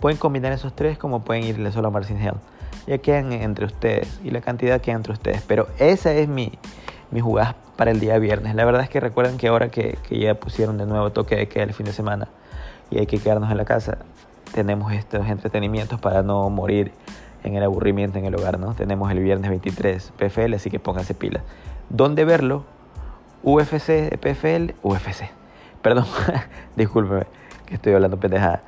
Pueden 0.00 0.18
combinar 0.18 0.52
esos 0.52 0.74
tres 0.74 0.98
como 0.98 1.22
pueden 1.22 1.44
irle 1.44 1.70
solo 1.72 1.88
a 1.88 1.90
Marcin 1.90 2.20
Hell. 2.20 2.34
Ya 2.86 2.98
quedan 2.98 3.32
entre 3.32 3.66
ustedes 3.66 4.20
y 4.24 4.30
la 4.30 4.40
cantidad 4.40 4.80
queda 4.80 4.96
entre 4.96 5.12
ustedes. 5.12 5.42
Pero 5.46 5.68
esa 5.78 6.12
es 6.12 6.28
mi, 6.28 6.52
mi 7.12 7.20
jugada 7.20 7.56
para 7.76 7.90
el 7.90 8.00
día 8.00 8.18
viernes. 8.18 8.54
La 8.54 8.64
verdad 8.64 8.82
es 8.82 8.88
que 8.88 9.00
recuerden 9.00 9.36
que 9.36 9.48
ahora 9.48 9.68
que, 9.68 9.98
ya 10.10 10.34
pusieron 10.34 10.78
de 10.78 10.86
nuevo 10.86 11.10
toque 11.10 11.36
de 11.36 11.48
queda 11.48 11.64
el 11.64 11.72
fin 11.72 11.86
de 11.86 11.92
semana 11.92 12.28
y 12.90 12.98
hay 12.98 13.06
que 13.06 13.18
quedarnos 13.18 13.50
en 13.50 13.56
la 13.58 13.64
casa, 13.64 13.98
tenemos 14.52 14.92
estos 14.92 15.26
entretenimientos 15.28 16.00
para 16.00 16.22
no 16.22 16.50
morir 16.50 16.92
en 17.44 17.56
el 17.56 17.62
aburrimiento 17.62 18.18
en 18.18 18.24
el 18.26 18.34
hogar, 18.34 18.58
¿no? 18.58 18.74
Tenemos 18.74 19.10
el 19.10 19.20
viernes 19.20 19.50
23 19.50 20.12
PFL, 20.16 20.54
así 20.54 20.70
que 20.70 20.78
pónganse 20.78 21.14
pila. 21.14 21.42
¿Dónde 21.88 22.24
verlo? 22.24 22.64
UFC, 23.42 24.16
PFL, 24.18 24.74
UFC. 24.82 25.30
Perdón, 25.82 26.06
discúlpeme 26.76 27.26
que 27.66 27.74
estoy 27.74 27.92
hablando 27.94 28.18
pendejada. 28.18 28.62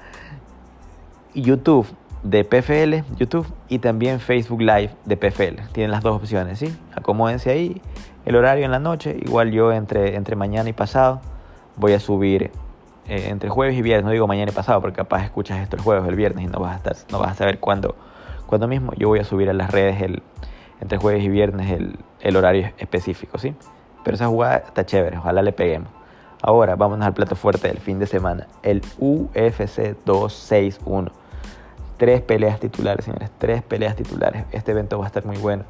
YouTube 1.35 1.87
de 2.23 2.45
PFL, 2.45 3.17
YouTube 3.17 3.47
y 3.69 3.79
también 3.79 4.19
Facebook 4.19 4.61
Live 4.61 4.91
de 5.05 5.17
PFL. 5.17 5.61
Tienen 5.73 5.91
las 5.91 6.03
dos 6.03 6.17
opciones, 6.17 6.59
¿sí? 6.59 6.75
Acomódense 6.95 7.51
ahí. 7.51 7.81
El 8.25 8.37
horario 8.37 8.65
en 8.65 8.71
la 8.71 8.79
noche, 8.79 9.17
igual 9.21 9.53
yo 9.53 9.73
entre, 9.73 10.17
entre 10.17 10.35
mañana 10.35 10.69
y 10.71 10.73
pasado 10.73 11.21
voy 11.77 11.93
a 11.93 12.01
subir 12.01 12.51
eh, 13.07 13.27
entre 13.29 13.51
jueves 13.51 13.77
y 13.77 13.83
viernes, 13.83 14.07
no 14.07 14.11
digo 14.13 14.27
mañana 14.27 14.51
y 14.51 14.55
pasado 14.55 14.81
porque 14.81 14.97
capaz 14.97 15.25
escuchas 15.25 15.61
esto 15.61 15.77
el 15.77 15.83
jueves 15.83 16.09
el 16.09 16.17
viernes 16.17 16.45
y 16.45 16.47
no 16.47 16.61
vas 16.61 16.73
a 16.73 16.77
estar, 16.77 16.97
no 17.13 17.19
vas 17.19 17.33
a 17.33 17.35
saber 17.35 17.61
cuándo, 17.61 17.95
cuándo 18.47 18.67
mismo. 18.67 18.93
Yo 18.97 19.09
voy 19.09 19.19
a 19.19 19.25
subir 19.25 19.51
a 19.51 19.53
las 19.53 19.71
redes 19.71 20.01
el, 20.01 20.23
entre 20.81 20.97
jueves 20.97 21.23
y 21.23 21.29
viernes 21.29 21.71
el, 21.71 21.99
el 22.21 22.37
horario 22.37 22.73
específico, 22.79 23.39
¿sí? 23.39 23.55
Pero 24.05 24.15
esa 24.15 24.29
jugada 24.29 24.57
está 24.59 24.87
chévere, 24.87 25.19
ojalá 25.19 25.43
le 25.43 25.53
peguemos. 25.53 25.89
Ahora 26.43 26.77
vámonos 26.77 27.07
al 27.07 27.15
plato 27.15 27.37
fuerte 27.37 27.69
del 27.69 27.79
fin 27.79 27.99
de 27.99 28.07
semana, 28.07 28.47
el 28.63 28.83
UFC 28.99 29.97
261 30.05 31.25
tres 31.97 32.23
peleas 32.23 32.61
titulares, 32.61 33.05
señores, 33.05 33.31
tres 33.39 33.63
peleas 33.63 33.97
titulares. 33.97 34.45
Este 34.53 34.73
evento 34.73 34.99
va 34.99 35.05
a 35.05 35.07
estar 35.09 35.25
muy 35.25 35.37
bueno. 35.37 35.65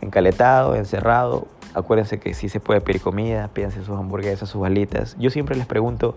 Encaletado, 0.00 0.74
encerrado. 0.74 1.46
Acuérdense 1.74 2.18
que 2.18 2.34
si 2.34 2.48
se 2.48 2.60
puede 2.60 2.80
pedir 2.80 3.00
comida, 3.00 3.48
pídense 3.48 3.84
sus 3.84 3.96
hamburguesas, 3.96 4.48
sus 4.48 4.64
alitas. 4.64 5.16
Yo 5.18 5.30
siempre 5.30 5.56
les 5.56 5.66
pregunto 5.66 6.16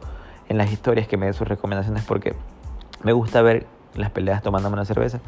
en 0.50 0.58
las 0.58 0.72
historias 0.72 1.08
que 1.08 1.18
me 1.18 1.26
den 1.26 1.34
sus 1.34 1.48
recomendaciones 1.48 2.04
porque 2.04 2.34
me 3.04 3.14
gusta 3.14 3.42
ver 3.42 3.68
las 3.96 4.10
peleas 4.10 4.42
tomándome 4.42 4.74
una 4.74 4.86
cerveza 4.86 5.20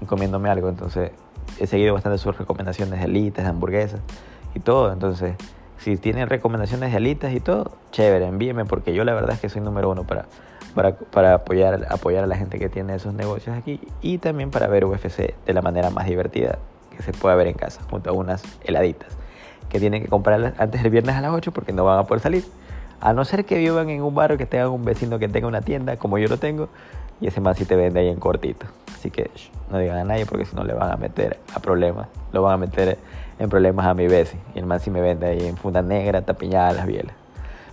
y 0.00 0.06
comiéndome 0.06 0.50
algo. 0.50 0.68
Entonces 0.68 1.10
he 1.58 1.66
seguido 1.66 1.94
bastante 1.94 2.18
sus 2.18 2.36
recomendaciones 2.36 2.98
de 2.98 3.04
alitas, 3.04 3.46
hamburguesas 3.46 4.00
y 4.54 4.60
todo. 4.60 4.92
Entonces, 4.92 5.34
si 5.82 5.96
tienen 5.96 6.28
recomendaciones 6.28 6.90
de 6.90 6.96
alitas 6.96 7.32
y 7.32 7.40
todo, 7.40 7.72
chévere, 7.90 8.26
envíenme 8.26 8.64
porque 8.64 8.94
yo 8.94 9.04
la 9.04 9.14
verdad 9.14 9.32
es 9.32 9.40
que 9.40 9.48
soy 9.48 9.62
número 9.62 9.90
uno 9.90 10.04
para 10.04 10.26
para, 10.74 10.94
para 10.94 11.34
apoyar, 11.34 11.86
apoyar 11.90 12.24
a 12.24 12.26
la 12.26 12.36
gente 12.36 12.58
que 12.58 12.68
tiene 12.68 12.94
esos 12.94 13.12
negocios 13.12 13.56
aquí 13.56 13.80
y 14.00 14.18
también 14.18 14.50
para 14.50 14.68
ver 14.68 14.84
UFC 14.84 15.34
de 15.44 15.52
la 15.52 15.60
manera 15.60 15.90
más 15.90 16.06
divertida 16.06 16.58
que 16.96 17.02
se 17.02 17.12
pueda 17.12 17.34
ver 17.34 17.46
en 17.46 17.54
casa, 17.54 17.82
junto 17.90 18.10
a 18.10 18.12
unas 18.12 18.42
heladitas 18.64 19.08
que 19.68 19.80
tienen 19.80 20.02
que 20.02 20.08
comprarlas 20.08 20.52
antes 20.58 20.82
del 20.82 20.90
viernes 20.90 21.16
a 21.16 21.22
las 21.22 21.32
8 21.32 21.50
porque 21.52 21.72
no 21.72 21.84
van 21.84 21.98
a 21.98 22.04
poder 22.04 22.20
salir. 22.20 22.44
A 23.00 23.14
no 23.14 23.24
ser 23.24 23.46
que 23.46 23.56
vivan 23.56 23.88
en 23.88 24.02
un 24.02 24.14
barrio 24.14 24.36
que 24.36 24.44
tengan 24.44 24.68
un 24.68 24.84
vecino 24.84 25.18
que 25.18 25.28
tenga 25.28 25.48
una 25.48 25.62
tienda, 25.62 25.96
como 25.96 26.18
yo 26.18 26.28
lo 26.28 26.36
tengo, 26.36 26.68
y 27.22 27.26
ese 27.26 27.40
más 27.40 27.56
si 27.56 27.64
te 27.64 27.74
vende 27.74 28.00
ahí 28.00 28.08
en 28.08 28.20
cortito. 28.20 28.66
Así 28.94 29.10
que 29.10 29.30
no 29.70 29.78
digan 29.78 29.96
a 29.96 30.04
nadie 30.04 30.26
porque 30.26 30.44
si 30.44 30.54
no 30.54 30.62
le 30.62 30.74
van 30.74 30.92
a 30.92 30.96
meter 30.96 31.38
a 31.54 31.58
problemas. 31.58 32.08
Lo 32.32 32.42
van 32.42 32.52
a 32.52 32.56
meter 32.58 32.98
en 33.42 33.50
problemas 33.50 33.86
a 33.86 33.94
mi 33.94 34.06
vecino. 34.06 34.40
Y 34.54 34.60
el 34.60 34.66
más 34.66 34.82
si 34.82 34.90
me 34.90 35.00
vende 35.00 35.26
ahí 35.26 35.46
en 35.46 35.56
funda 35.56 35.82
negra, 35.82 36.22
tapiñada 36.22 36.72
las 36.72 36.86
bielas. 36.86 37.14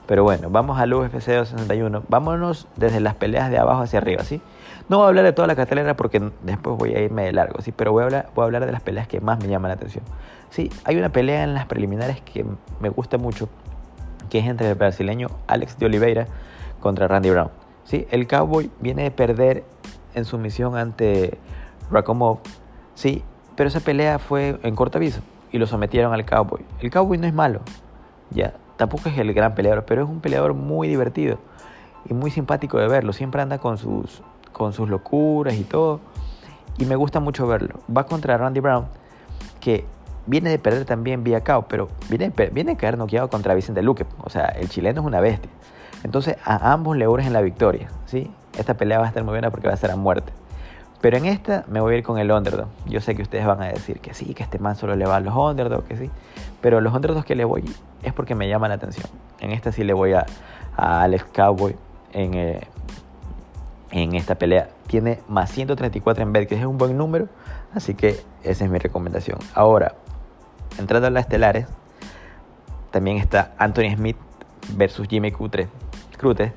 Pero 0.08 0.24
bueno, 0.24 0.50
vamos 0.50 0.80
al 0.80 0.92
UFC 0.92 1.28
261. 1.28 2.04
Vámonos 2.10 2.68
desde 2.76 3.00
las 3.00 3.14
peleas 3.14 3.52
de 3.52 3.60
abajo 3.60 3.84
hacia 3.84 4.00
arriba, 4.00 4.24
¿sí? 4.24 4.42
No 4.88 4.98
voy 4.98 5.06
a 5.06 5.08
hablar 5.10 5.26
de 5.26 5.34
toda 5.34 5.48
la 5.48 5.56
cartelera 5.56 5.96
porque 5.96 6.32
después 6.42 6.76
voy 6.76 6.96
a 6.96 7.00
irme 7.02 7.26
de 7.26 7.34
largo, 7.34 7.62
¿sí? 7.62 7.72
Pero 7.72 7.92
voy 7.92 8.02
a 8.02 8.06
hablar, 8.06 8.30
voy 8.34 8.42
a 8.42 8.46
hablar 8.46 8.66
de 8.66 8.72
las 8.72 8.82
peleas 8.82 9.08
que 9.08 9.22
más 9.22 9.40
me 9.40 9.48
llaman 9.48 9.70
la 9.70 9.76
atención. 9.76 10.04
Sí, 10.50 10.72
hay 10.84 10.98
una 10.98 11.10
pelea 11.10 11.44
en 11.44 11.54
las 11.54 11.68
preliminares 11.68 12.22
que 12.22 12.44
me 12.80 12.90
gusta 12.90 13.20
mucho, 13.20 13.50
que 14.32 14.40
es 14.40 14.48
entre 14.48 14.68
el 14.70 14.76
brasileño 14.76 15.28
Alex 15.46 15.78
de 15.78 15.86
Oliveira 15.86 16.26
contra 16.80 17.08
Randy 17.08 17.30
Brown. 17.30 17.52
¿sí? 17.84 18.08
El 18.10 18.28
Cowboy 18.28 18.72
viene 18.80 19.04
de 19.04 19.12
perder 19.12 19.64
en 20.16 20.26
su 20.26 20.40
misión 20.40 20.76
ante 20.76 21.38
Rakomov, 21.92 22.40
¿sí? 22.96 23.24
Pero 23.56 23.68
esa 23.68 23.82
pelea 23.82 24.18
fue 24.18 24.60
en 24.64 24.76
corto 24.76 24.98
aviso 24.98 25.22
y 25.52 25.58
lo 25.58 25.68
sometieron 25.68 26.14
al 26.14 26.26
Cowboy. 26.26 26.66
El 26.80 26.92
Cowboy 26.92 27.18
no 27.18 27.28
es 27.28 27.34
malo, 27.34 27.62
ya 28.30 28.54
Tampoco 28.80 29.10
es 29.10 29.18
el 29.18 29.34
gran 29.34 29.56
peleador, 29.56 29.84
pero 29.84 30.04
es 30.04 30.10
un 30.10 30.22
peleador 30.22 30.54
muy 30.54 30.88
divertido 30.88 31.38
y 32.06 32.14
muy 32.14 32.32
simpático 32.32 32.78
de 32.80 32.88
verlo. 32.88 33.12
Siempre 33.12 33.42
anda 33.42 33.58
con 33.58 33.78
sus, 33.78 34.22
con 34.54 34.72
sus 34.72 34.88
locuras 34.88 35.56
y 35.56 35.66
todo. 35.66 36.00
Y 36.78 36.86
me 36.86 36.96
gusta 36.96 37.20
mucho 37.20 37.46
verlo. 37.46 37.82
Va 37.94 38.06
contra 38.06 38.38
Randy 38.38 38.62
Brown, 38.62 38.86
que 39.60 39.84
viene 40.28 40.50
de 40.50 40.60
perder 40.60 40.86
también 40.86 41.26
vía 41.26 41.44
KO, 41.44 41.66
pero 41.68 41.90
viene, 42.10 42.32
viene 42.54 42.72
a 42.72 42.78
caer 42.78 42.98
noqueado 42.98 43.30
contra 43.30 43.54
Vicente 43.54 43.82
Luque. 43.82 44.06
O 44.24 44.30
sea, 44.30 44.46
el 44.46 44.70
chileno 44.70 45.02
es 45.02 45.08
una 45.08 45.20
bestia. 45.20 45.52
Entonces 46.06 46.38
a 46.46 46.72
ambos 46.72 46.96
le 46.96 47.06
urgen 47.06 47.34
la 47.34 47.42
victoria. 47.42 47.90
¿sí? 48.06 48.32
Esta 48.58 48.76
pelea 48.76 49.00
va 49.00 49.04
a 49.04 49.08
estar 49.10 49.26
muy 49.26 49.34
buena 49.34 49.52
porque 49.52 49.68
va 49.68 49.74
a 49.74 49.78
ser 49.78 49.92
a 49.92 49.98
muerte. 49.98 50.32
Pero 51.02 51.18
en 51.18 51.26
esta 51.26 51.64
me 51.68 51.80
voy 51.80 51.96
a 51.96 51.98
ir 51.98 52.04
con 52.04 52.18
el 52.18 52.32
underdog. 52.32 52.68
Yo 52.86 53.00
sé 53.00 53.16
que 53.16 53.22
ustedes 53.22 53.46
van 53.46 53.62
a 53.62 53.68
decir 53.68 54.00
que 54.00 54.14
sí, 54.14 54.34
que 54.34 54.44
este 54.44 54.60
man 54.60 54.76
solo 54.76 54.96
le 54.96 55.06
va 55.06 55.18
a 55.18 55.20
los 55.20 55.34
underdogs, 55.34 55.88
que 55.88 55.96
sí. 55.96 56.10
Pero 56.62 56.82
los 56.82 56.94
underdogs 56.94 57.26
que 57.26 57.36
le 57.36 57.46
voy 57.46 57.64
es 58.04 58.14
porque 58.14 58.36
me 58.36 58.50
llaman 58.50 58.70
la 58.70 58.76
atención. 58.76 59.08
En 59.40 59.52
esta 59.52 59.72
sí 59.72 59.84
le 59.84 59.94
voy 59.94 60.14
a, 60.14 60.26
Alex 60.76 61.26
Cowboy 61.34 61.76
en, 62.14 62.34
eh, 62.34 62.68
en 63.92 64.16
esta 64.16 64.36
pelea. 64.36 64.70
Tiene 64.88 65.20
más 65.28 65.52
134 65.52 66.24
en 66.24 66.34
bet, 66.34 66.50
que 66.50 66.56
es 66.56 66.66
un 66.66 66.78
buen 66.78 66.98
número. 66.98 67.28
Así 67.74 67.94
que 67.94 68.20
esa 68.44 68.66
es 68.66 68.72
mi 68.72 68.80
recomendación. 68.80 69.40
Ahora, 69.54 69.96
entrando 70.78 71.08
a 71.08 71.12
las 71.12 71.24
estelares, 71.24 71.68
también 72.92 73.18
está 73.18 73.54
Anthony 73.58 73.96
Smith 73.96 74.18
versus 74.76 75.08
Jimmy 75.08 75.32
Cutre. 75.32 75.68
Crute. 76.18 76.54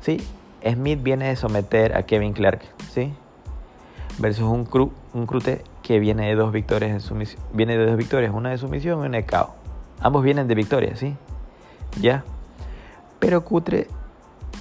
Sí, 0.00 0.26
Smith 0.66 1.02
viene 1.02 1.28
de 1.28 1.36
someter 1.36 1.96
a 1.96 2.02
Kevin 2.02 2.32
Clark. 2.32 2.62
Sí, 2.90 3.12
versus 4.18 4.44
un, 4.44 4.64
cru, 4.64 4.92
un 5.12 5.26
Crute 5.26 5.62
que 5.82 5.98
viene 5.98 6.28
de 6.28 6.34
dos 6.34 6.52
victorias 6.52 6.92
en 6.92 7.00
su 7.00 7.14
misión. 7.14 7.42
Viene 7.52 7.76
de 7.76 7.86
dos 7.86 7.96
victorias, 7.96 8.32
una 8.34 8.50
de 8.50 8.58
sumisión 8.58 9.02
y 9.02 9.06
una 9.06 9.18
de 9.18 9.26
KO. 9.26 9.54
Ambos 10.00 10.22
vienen 10.22 10.48
de 10.48 10.54
victorias, 10.54 10.98
¿sí? 10.98 11.16
Ya. 12.00 12.24
Pero 13.18 13.44
Cutre 13.44 13.88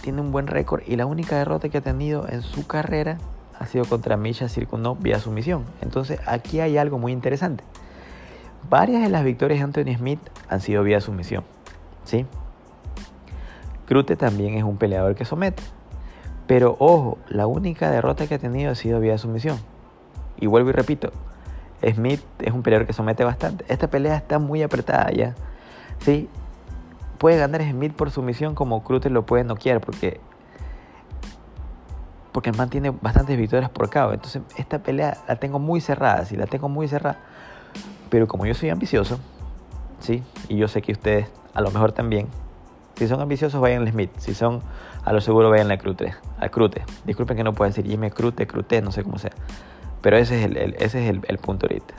tiene 0.01 0.21
un 0.21 0.31
buen 0.31 0.47
récord 0.47 0.83
y 0.85 0.95
la 0.95 1.05
única 1.05 1.37
derrota 1.37 1.69
que 1.69 1.77
ha 1.77 1.81
tenido 1.81 2.27
en 2.29 2.41
su 2.41 2.67
carrera 2.67 3.17
ha 3.57 3.65
sido 3.65 3.85
contra 3.85 4.17
Misha 4.17 4.49
Circunó 4.49 4.95
vía 4.95 5.19
sumisión. 5.19 5.63
Entonces 5.81 6.19
aquí 6.25 6.59
hay 6.59 6.77
algo 6.77 6.97
muy 6.97 7.11
interesante. 7.11 7.63
Varias 8.69 9.01
de 9.01 9.09
las 9.09 9.23
victorias 9.23 9.59
de 9.59 9.63
Anthony 9.63 9.97
Smith 9.97 10.19
han 10.49 10.61
sido 10.61 10.83
vía 10.83 11.01
sumisión, 11.01 11.43
¿sí? 12.03 12.25
Crute 13.85 14.15
también 14.15 14.55
es 14.55 14.63
un 14.63 14.77
peleador 14.77 15.15
que 15.15 15.25
somete. 15.25 15.63
Pero 16.47 16.75
ojo, 16.79 17.17
la 17.29 17.47
única 17.47 17.89
derrota 17.89 18.27
que 18.27 18.35
ha 18.35 18.39
tenido 18.39 18.71
ha 18.71 18.75
sido 18.75 18.99
vía 18.99 19.17
sumisión. 19.17 19.57
Y 20.39 20.47
vuelvo 20.47 20.69
y 20.69 20.73
repito, 20.73 21.11
Smith 21.91 22.21
es 22.39 22.53
un 22.53 22.63
peleador 22.63 22.87
que 22.87 22.93
somete 22.93 23.23
bastante. 23.23 23.65
Esta 23.67 23.89
pelea 23.89 24.15
está 24.15 24.39
muy 24.39 24.61
apretada 24.63 25.11
ya. 25.11 25.35
Sí, 25.99 26.29
puede 27.17 27.37
ganar 27.37 27.61
Smith 27.61 27.93
por 27.93 28.11
sumisión 28.11 28.55
como 28.55 28.83
Cruz 28.83 29.05
lo 29.05 29.25
puede 29.25 29.43
noquear 29.43 29.79
porque 29.79 30.19
porque 32.33 32.49
el 32.49 32.57
man 32.57 32.69
tiene 32.69 32.89
bastantes 32.89 33.37
victorias 33.37 33.69
por 33.69 33.89
cabo. 33.89 34.11
Entonces, 34.11 34.41
esta 34.57 34.79
pelea 34.79 35.17
la 35.27 35.35
tengo 35.35 35.59
muy 35.59 35.79
cerrada, 35.79 36.25
sí, 36.25 36.35
la 36.35 36.47
tengo 36.47 36.67
muy 36.67 36.87
cerrada. 36.87 37.19
Pero 38.09 38.27
como 38.27 38.45
yo 38.45 38.55
soy 38.55 38.69
ambicioso, 38.69 39.19
sí, 39.99 40.23
y 40.49 40.57
yo 40.57 40.67
sé 40.67 40.81
que 40.81 40.91
ustedes 40.91 41.27
a 41.53 41.61
lo 41.61 41.69
mejor 41.69 41.91
también, 41.91 42.27
si 42.95 43.07
son 43.07 43.21
ambiciosos, 43.21 43.61
vayan 43.61 43.83
al 43.83 43.91
Smith. 43.91 44.11
Si 44.17 44.33
son 44.33 44.61
a 45.05 45.11
lo 45.11 45.21
seguro, 45.21 45.49
vayan 45.49 45.71
al 45.71 45.77
Crute. 45.77 46.13
Al 46.39 46.49
Crute. 46.51 46.83
Disculpen 47.05 47.37
que 47.37 47.43
no 47.43 47.53
pueda 47.53 47.69
decir 47.69 47.85
Jimmy 47.85 48.09
Crute, 48.09 48.47
Crute, 48.47 48.81
no 48.81 48.91
sé 48.91 49.03
cómo 49.03 49.17
sea. 49.17 49.31
Pero 50.01 50.17
ese 50.17 50.39
es 50.39 50.45
el, 50.45 50.75
ese 50.79 51.07
es 51.07 51.17
el, 51.27 51.37
punto 51.37 51.65
ahorita. 51.65 51.93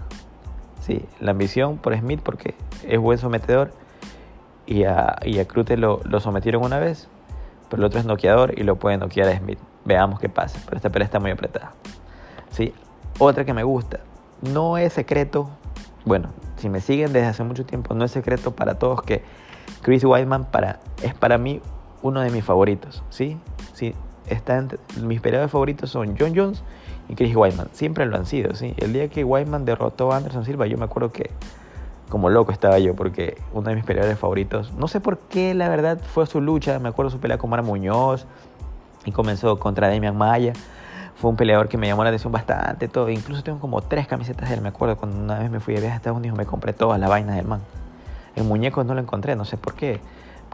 Sí, 0.81 1.05
la 1.21 1.33
ambición 1.33 1.79
por 1.79 1.97
Smith 1.97 2.21
porque 2.23 2.55
es 2.87 2.99
buen 2.99 3.19
sometedor 3.19 3.73
y 4.67 4.85
a, 4.85 5.17
y 5.25 5.39
a 5.39 5.47
Crute 5.47 5.77
lo, 5.77 6.01
lo, 6.05 6.21
sometieron 6.21 6.65
una 6.65 6.79
vez, 6.79 7.09
pero 7.69 7.81
el 7.81 7.87
otro 7.87 8.01
es 8.01 8.07
noqueador 8.07 8.59
y 8.59 8.63
lo 8.63 8.77
puede 8.77 8.99
noquear 8.99 9.29
a 9.29 9.37
Smith. 9.37 9.59
Veamos 9.85 10.19
qué 10.21 10.29
pasa, 10.29 10.59
pero 10.65 10.77
esta 10.77 10.91
pelea 10.91 11.07
está 11.07 11.21
muy 11.21 11.31
apretada. 11.31 11.73
Sí, 12.51 12.75
otra 13.19 13.45
que 13.45 13.55
me 13.55 13.65
gusta, 13.65 14.01
no 14.43 14.77
es 14.79 14.93
secreto, 14.93 15.49
bueno, 16.05 16.29
si 16.57 16.69
me 16.69 16.81
siguen 16.81 17.13
desde 17.13 17.29
hace 17.29 17.45
mucho 17.45 17.65
tiempo, 17.65 17.95
no 17.95 18.05
es 18.05 18.11
secreto 18.11 18.55
para 18.55 18.79
todos 18.79 19.03
que 19.03 19.23
Chris 19.83 20.05
Weidman 20.05 20.45
para, 20.45 20.81
es 21.03 21.15
para 21.15 21.39
mí 21.39 21.61
uno 22.05 22.21
de 22.21 22.31
mis 22.31 22.45
favoritos, 22.45 23.03
¿sí? 23.09 23.39
sí 23.73 23.95
está 24.27 24.59
entre, 24.59 24.79
mis 25.03 25.21
peleadores 25.21 25.51
favoritos 25.51 25.91
son 25.91 26.17
John 26.19 26.33
Jones 26.37 26.63
y 27.09 27.15
Chris 27.15 27.35
Weidman. 27.35 27.69
Siempre 27.73 28.07
lo 28.07 28.17
han 28.17 28.27
sido, 28.27 28.55
¿sí? 28.55 28.75
El 28.77 28.93
día 28.93 29.09
que 29.09 29.25
Weidman 29.25 29.65
derrotó 29.65 30.13
a 30.13 30.19
Anderson 30.19 30.45
Silva, 30.45 30.67
yo 30.67 30.79
me 30.79 30.85
acuerdo 30.85 31.11
que 31.11 31.31
como 32.09 32.29
loco 32.31 32.53
estaba 32.53 32.79
yo, 32.79 32.95
porque 32.95 33.39
uno 33.53 33.71
de 33.71 33.75
mis 33.75 33.85
peleadores 33.85 34.19
favoritos, 34.19 34.73
no 34.75 34.87
sé 34.87 35.01
por 35.01 35.19
qué, 35.19 35.55
la 35.55 35.69
verdad, 35.69 35.99
fue 36.01 36.27
su 36.27 36.41
lucha. 36.41 36.79
Me 36.79 36.91
acuerdo 36.91 37.11
su 37.11 37.19
pelea 37.19 37.39
con 37.39 37.51
Mara 37.51 37.63
Muñoz 37.63 38.27
y 39.05 39.11
comenzó 39.11 39.59
contra 39.59 39.89
Damian 39.89 40.17
Maya. 40.17 40.53
Fue 41.17 41.31
un 41.31 41.37
peleador 41.37 41.69
que 41.69 41.79
me 41.79 41.87
llamó 41.87 42.05
la 42.05 42.11
atención 42.11 42.33
bastante, 42.33 42.89
todo. 42.89 43.09
Incluso 43.09 43.43
tengo 43.43 43.59
como 43.59 43.81
tres 43.81 44.07
camisetas 44.07 44.49
de 44.49 44.57
él, 44.57 44.61
me 44.61 44.69
acuerdo. 44.69 44.97
Cuando 44.97 45.17
una 45.17 45.39
vez 45.39 45.51
me 45.51 45.61
fui 45.61 45.75
de 45.75 45.81
viaje 45.81 45.95
a 45.95 45.97
Estados 45.97 46.19
Unidos 46.19 46.37
me 46.37 46.45
compré 46.45 46.73
todas 46.73 47.01
las 47.01 47.09
vainas 47.09 47.37
del 47.37 47.47
man. 47.47 47.61
El 48.37 48.45
muñeco 48.45 48.85
no 48.85 48.95
lo 48.95 49.01
encontré, 49.01 49.35
no 49.35 49.45
sé 49.45 49.57
por 49.57 49.75
qué. 49.75 50.01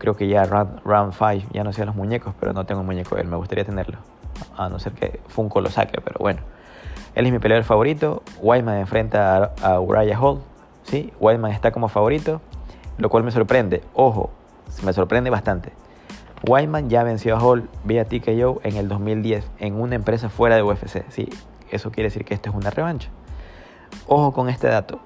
Creo 0.01 0.17
que 0.17 0.27
ya 0.27 0.45
Round 0.45 1.13
5 1.13 1.53
ya 1.53 1.63
no 1.63 1.73
sé 1.73 1.87
los 1.87 1.95
muñecos, 1.95 2.35
pero 2.41 2.53
no 2.53 2.67
tengo 2.67 2.81
un 2.81 2.87
muñeco 2.87 3.15
de 3.15 3.23
él. 3.23 3.29
Me 3.29 3.37
gustaría 3.37 3.65
tenerlo. 3.65 3.99
A 4.57 4.69
no 4.69 4.81
ser 4.81 4.95
que 4.95 5.21
Funko 5.29 5.61
lo 5.61 5.71
saque, 5.71 6.01
pero 6.01 6.17
bueno. 6.19 6.41
Él 7.15 7.27
es 7.27 7.33
mi 7.33 7.39
peleador 7.39 7.65
favorito. 7.65 8.23
Whiteman 8.41 8.79
enfrenta 8.79 9.53
a, 9.63 9.75
a 9.75 9.81
Uriah 9.81 10.19
Hall. 10.19 10.41
¿sí? 10.85 11.13
Whiteman 11.21 11.53
está 11.53 11.71
como 11.71 11.89
favorito, 11.89 12.41
lo 12.99 13.09
cual 13.11 13.25
me 13.25 13.31
sorprende. 13.31 13.83
Ojo, 13.95 14.31
me 14.83 14.93
sorprende 14.93 15.31
bastante. 15.31 15.73
Whiteman 16.47 16.89
ya 16.89 17.03
venció 17.03 17.37
a 17.37 17.41
Hall 17.41 17.69
vía 17.85 18.07
TKO 18.07 18.61
en 18.65 18.77
el 18.77 18.89
2010 18.89 19.51
en 19.59 19.75
una 19.75 19.95
empresa 19.95 20.31
fuera 20.31 20.57
de 20.57 20.63
UFC. 20.63 21.05
Sí, 21.11 21.29
eso 21.71 21.91
quiere 21.91 22.09
decir 22.09 22.25
que 22.25 22.35
esto 22.35 22.51
es 22.51 22.57
una 22.57 22.71
revancha. 22.71 23.11
Ojo 24.07 24.33
con 24.33 24.49
este 24.49 24.69
dato. 24.69 25.01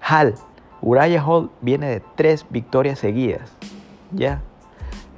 Hall, 0.00 0.34
Uriah 0.80 1.22
Hall 1.22 1.50
viene 1.60 1.88
de 1.88 2.02
tres 2.16 2.46
victorias 2.48 2.98
seguidas. 2.98 3.52
Ya. 4.12 4.42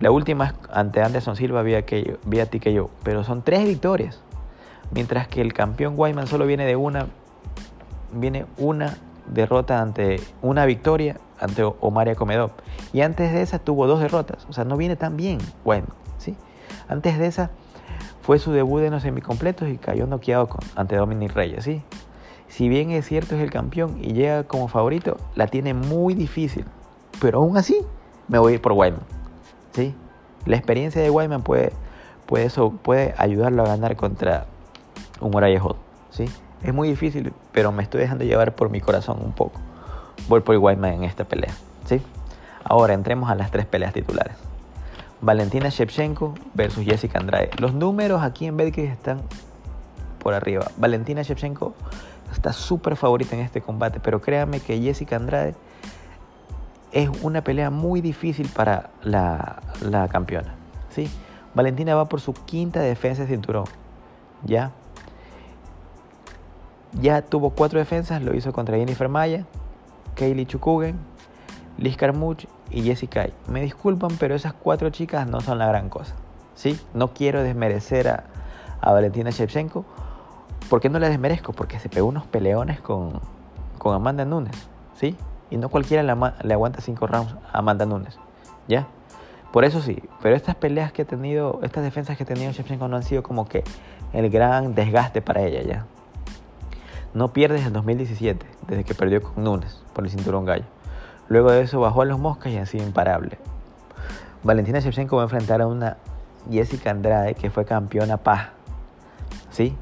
La 0.01 0.11
última 0.11 0.47
es 0.47 0.55
ante 0.73 1.03
Anderson 1.03 1.37
Silva 1.37 1.63
vía, 1.63 1.85
vía 2.25 2.47
TKO. 2.47 2.91
Pero 3.03 3.25
son 3.25 3.43
tres 3.43 3.65
victorias. 3.65 4.23
Mientras 4.93 5.29
que 5.29 5.41
el 5.41 5.53
campeón 5.53 5.95
Wyman 5.97 6.27
solo 6.27 6.47
viene 6.47 6.67
de 6.67 6.77
una. 6.77 7.07
Viene 8.13 8.47
una 8.57 8.97
derrota 9.27 9.81
ante. 9.81 10.21
Una 10.43 10.65
victoria 10.65 11.19
ante 11.39 11.63
Omaria 11.65 12.15
Comedov. 12.15 12.53
Y 12.93 13.03
antes 13.03 13.33
de 13.33 13.43
esa 13.43 13.59
tuvo 13.59 13.87
dos 13.87 14.01
derrotas. 14.01 14.47
O 14.49 14.53
sea, 14.53 14.65
no 14.65 14.77
viene 14.77 14.97
tan 14.97 15.17
bien 15.17 15.39
Wyman. 15.65 15.93
¿sí? 16.19 16.37
Antes 16.89 17.19
de 17.19 17.27
esa 17.27 17.51
fue 18.23 18.39
su 18.39 18.53
debut 18.53 18.83
en 18.83 18.93
los 18.93 19.03
semicompletos 19.03 19.69
y 19.69 19.79
cayó 19.79 20.07
noqueado 20.07 20.49
ante 20.77 20.97
Dominic 20.97 21.33
Reyes. 21.33 21.65
¿sí? 21.65 21.83
Si 22.49 22.69
bien 22.69 22.91
es 22.91 23.07
cierto 23.07 23.37
es 23.37 23.43
el 23.43 23.51
campeón 23.51 23.99
y 24.03 24.13
llega 24.13 24.45
como 24.45 24.69
favorito, 24.69 25.17
la 25.35 25.47
tiene 25.47 25.73
muy 25.73 26.15
difícil. 26.15 26.65
Pero 27.21 27.39
aún 27.39 27.57
así, 27.57 27.79
me 28.31 28.39
voy 28.39 28.53
a 28.53 28.55
ir 28.55 28.63
por 28.63 28.73
Wyman. 28.73 29.03
¿sí? 29.73 29.95
La 30.47 30.57
experiencia 30.57 31.03
de 31.03 31.11
Wyman 31.11 31.43
puede, 31.43 31.73
puede, 32.27 32.47
eso, 32.47 32.71
puede 32.71 33.15
ayudarlo 33.19 33.65
a 33.65 33.67
ganar 33.67 33.97
contra 33.97 34.47
un 35.21 35.35
Uriah 35.35 35.61
Hall. 35.63 35.77
¿sí? 36.11 36.27
Es 36.63 36.73
muy 36.73 36.89
difícil, 36.89 37.33
pero 37.53 37.73
me 37.73 37.83
estoy 37.83 38.01
dejando 38.01 38.25
llevar 38.25 38.55
por 38.55 38.71
mi 38.71 38.81
corazón 38.81 39.19
un 39.23 39.33
poco. 39.33 39.61
Voy 40.29 40.41
por 40.41 40.57
Wyman 40.57 40.93
en 40.93 41.05
esta 41.05 41.25
pelea. 41.25 41.53
¿sí? 41.87 42.01
Ahora 42.65 42.95
entremos 42.95 43.29
a 43.31 43.35
las 43.35 43.51
tres 43.51 43.67
peleas 43.67 43.93
titulares. 43.93 44.37
Valentina 45.21 45.69
Shevchenko 45.69 46.35
versus 46.55 46.85
Jessica 46.85 47.19
Andrade. 47.19 47.51
Los 47.59 47.75
números 47.75 48.23
aquí 48.23 48.47
en 48.47 48.57
Betcris 48.57 48.91
están 48.91 49.21
por 50.21 50.35
arriba. 50.35 50.71
Valentina 50.77 51.23
Shevchenko 51.23 51.75
está 52.33 52.53
súper 52.53 52.97
favorita 52.97 53.35
en 53.35 53.43
este 53.43 53.61
combate, 53.61 53.99
pero 54.01 54.21
créanme 54.21 54.61
que 54.61 54.81
Jessica 54.81 55.17
Andrade 55.17 55.55
es 56.93 57.09
una 57.23 57.43
pelea 57.43 57.71
muy 57.71 58.01
difícil 58.01 58.49
para 58.49 58.91
la, 59.03 59.63
la 59.81 60.09
campeona. 60.09 60.55
¿sí? 60.91 61.09
Valentina 61.55 61.95
va 61.95 62.07
por 62.07 62.21
su 62.21 62.33
quinta 62.33 62.81
defensa 62.81 63.23
de 63.23 63.29
cinturón. 63.29 63.65
¿ya? 64.45 64.73
Ya 67.01 67.23
tuvo 67.23 67.51
cuatro 67.51 67.79
defensas, 67.79 68.23
lo 68.23 68.35
hizo 68.35 68.53
contra 68.53 68.77
Jennifer 68.77 69.09
Maya, 69.09 69.45
Kaylee 70.17 70.47
Chukugen, 70.47 70.99
Liz 71.79 71.97
Carmuch 71.97 72.47
y 72.71 72.83
Jessica. 72.83 73.29
Me 73.47 73.61
disculpan, 73.63 74.17
pero 74.19 74.35
esas 74.35 74.53
cuatro 74.53 74.91
chicas 74.91 75.27
no 75.29 75.41
son 75.41 75.59
la 75.59 75.67
gran 75.67 75.89
cosa. 75.89 76.15
¿sí? 76.55 76.79
No 76.95 77.15
quiero 77.15 77.43
desmerecer 77.43 78.09
a, 78.09 78.25
a 78.81 78.93
Valentina 78.93 79.31
Shevchenko. 79.31 79.85
¿Por 80.69 80.81
qué 80.81 80.89
no 80.89 80.99
la 80.99 81.09
desmerezco? 81.09 81.53
Porque 81.53 81.79
se 81.79 81.89
pegó 81.89 82.09
unos 82.09 82.27
peleones 82.27 82.81
con, 82.81 83.21
con 83.79 83.95
Amanda 83.95 84.25
Nunes. 84.25 84.57
¿sí? 84.95 85.17
Y 85.51 85.57
no 85.57 85.69
cualquiera 85.69 86.03
le, 86.03 86.55
aguanta 86.55 86.81
cinco 86.81 87.07
rounds 87.07 87.35
a 87.53 87.59
Amanda 87.59 87.85
Nunes. 87.87 88.19
¿Ya? 88.69 88.87
Por 89.53 89.65
eso 89.65 89.81
sí, 89.81 90.01
pero 90.23 90.37
estas 90.37 90.55
peleas 90.55 90.93
que 90.93 91.03
ha 91.03 91.05
tenido, 91.05 91.59
estas 91.63 91.83
defensas 91.83 92.17
que 92.17 92.23
ha 92.23 92.27
tenido 92.27 92.53
Shevchenko 92.53 92.87
no 92.87 92.97
han 92.97 93.03
sido 93.03 93.25
como 93.25 93.49
que 93.49 93.65
el 94.13 94.31
gran 94.31 94.75
desgaste 94.77 95.23
para 95.23 95.43
ella 95.43 95.63
ya. 95.63 95.87
No 97.15 97.33
pierde 97.33 97.57
desde 97.57 97.69
el 97.69 97.73
2017, 97.73 98.47
desde 98.69 98.85
que 98.85 98.95
perdió 98.95 99.21
con 99.23 99.43
Nunes 99.43 99.83
por 99.93 100.05
el 100.05 100.11
cinturón 100.11 100.45
gallo. 100.45 100.67
Luego 101.29 101.51
de 101.51 101.63
eso 101.63 101.81
bajó 101.81 102.03
a 102.03 102.05
los 102.05 102.21
moscas 102.21 102.53
y 102.53 102.59
ha 102.59 102.67
sido 102.67 102.85
imparable. 102.85 103.39
Valentina 104.45 104.79
Shevchenko 104.79 105.17
va 105.17 105.23
a 105.23 105.25
enfrentar 105.25 105.61
a 105.61 105.67
una 105.67 105.97
Jessica 106.49 106.91
Andrade 106.91 107.35
que 107.35 107.51
fue 107.51 107.65
campeona 107.65 108.17
paz, 108.17 108.51
¿sí? 109.51 109.77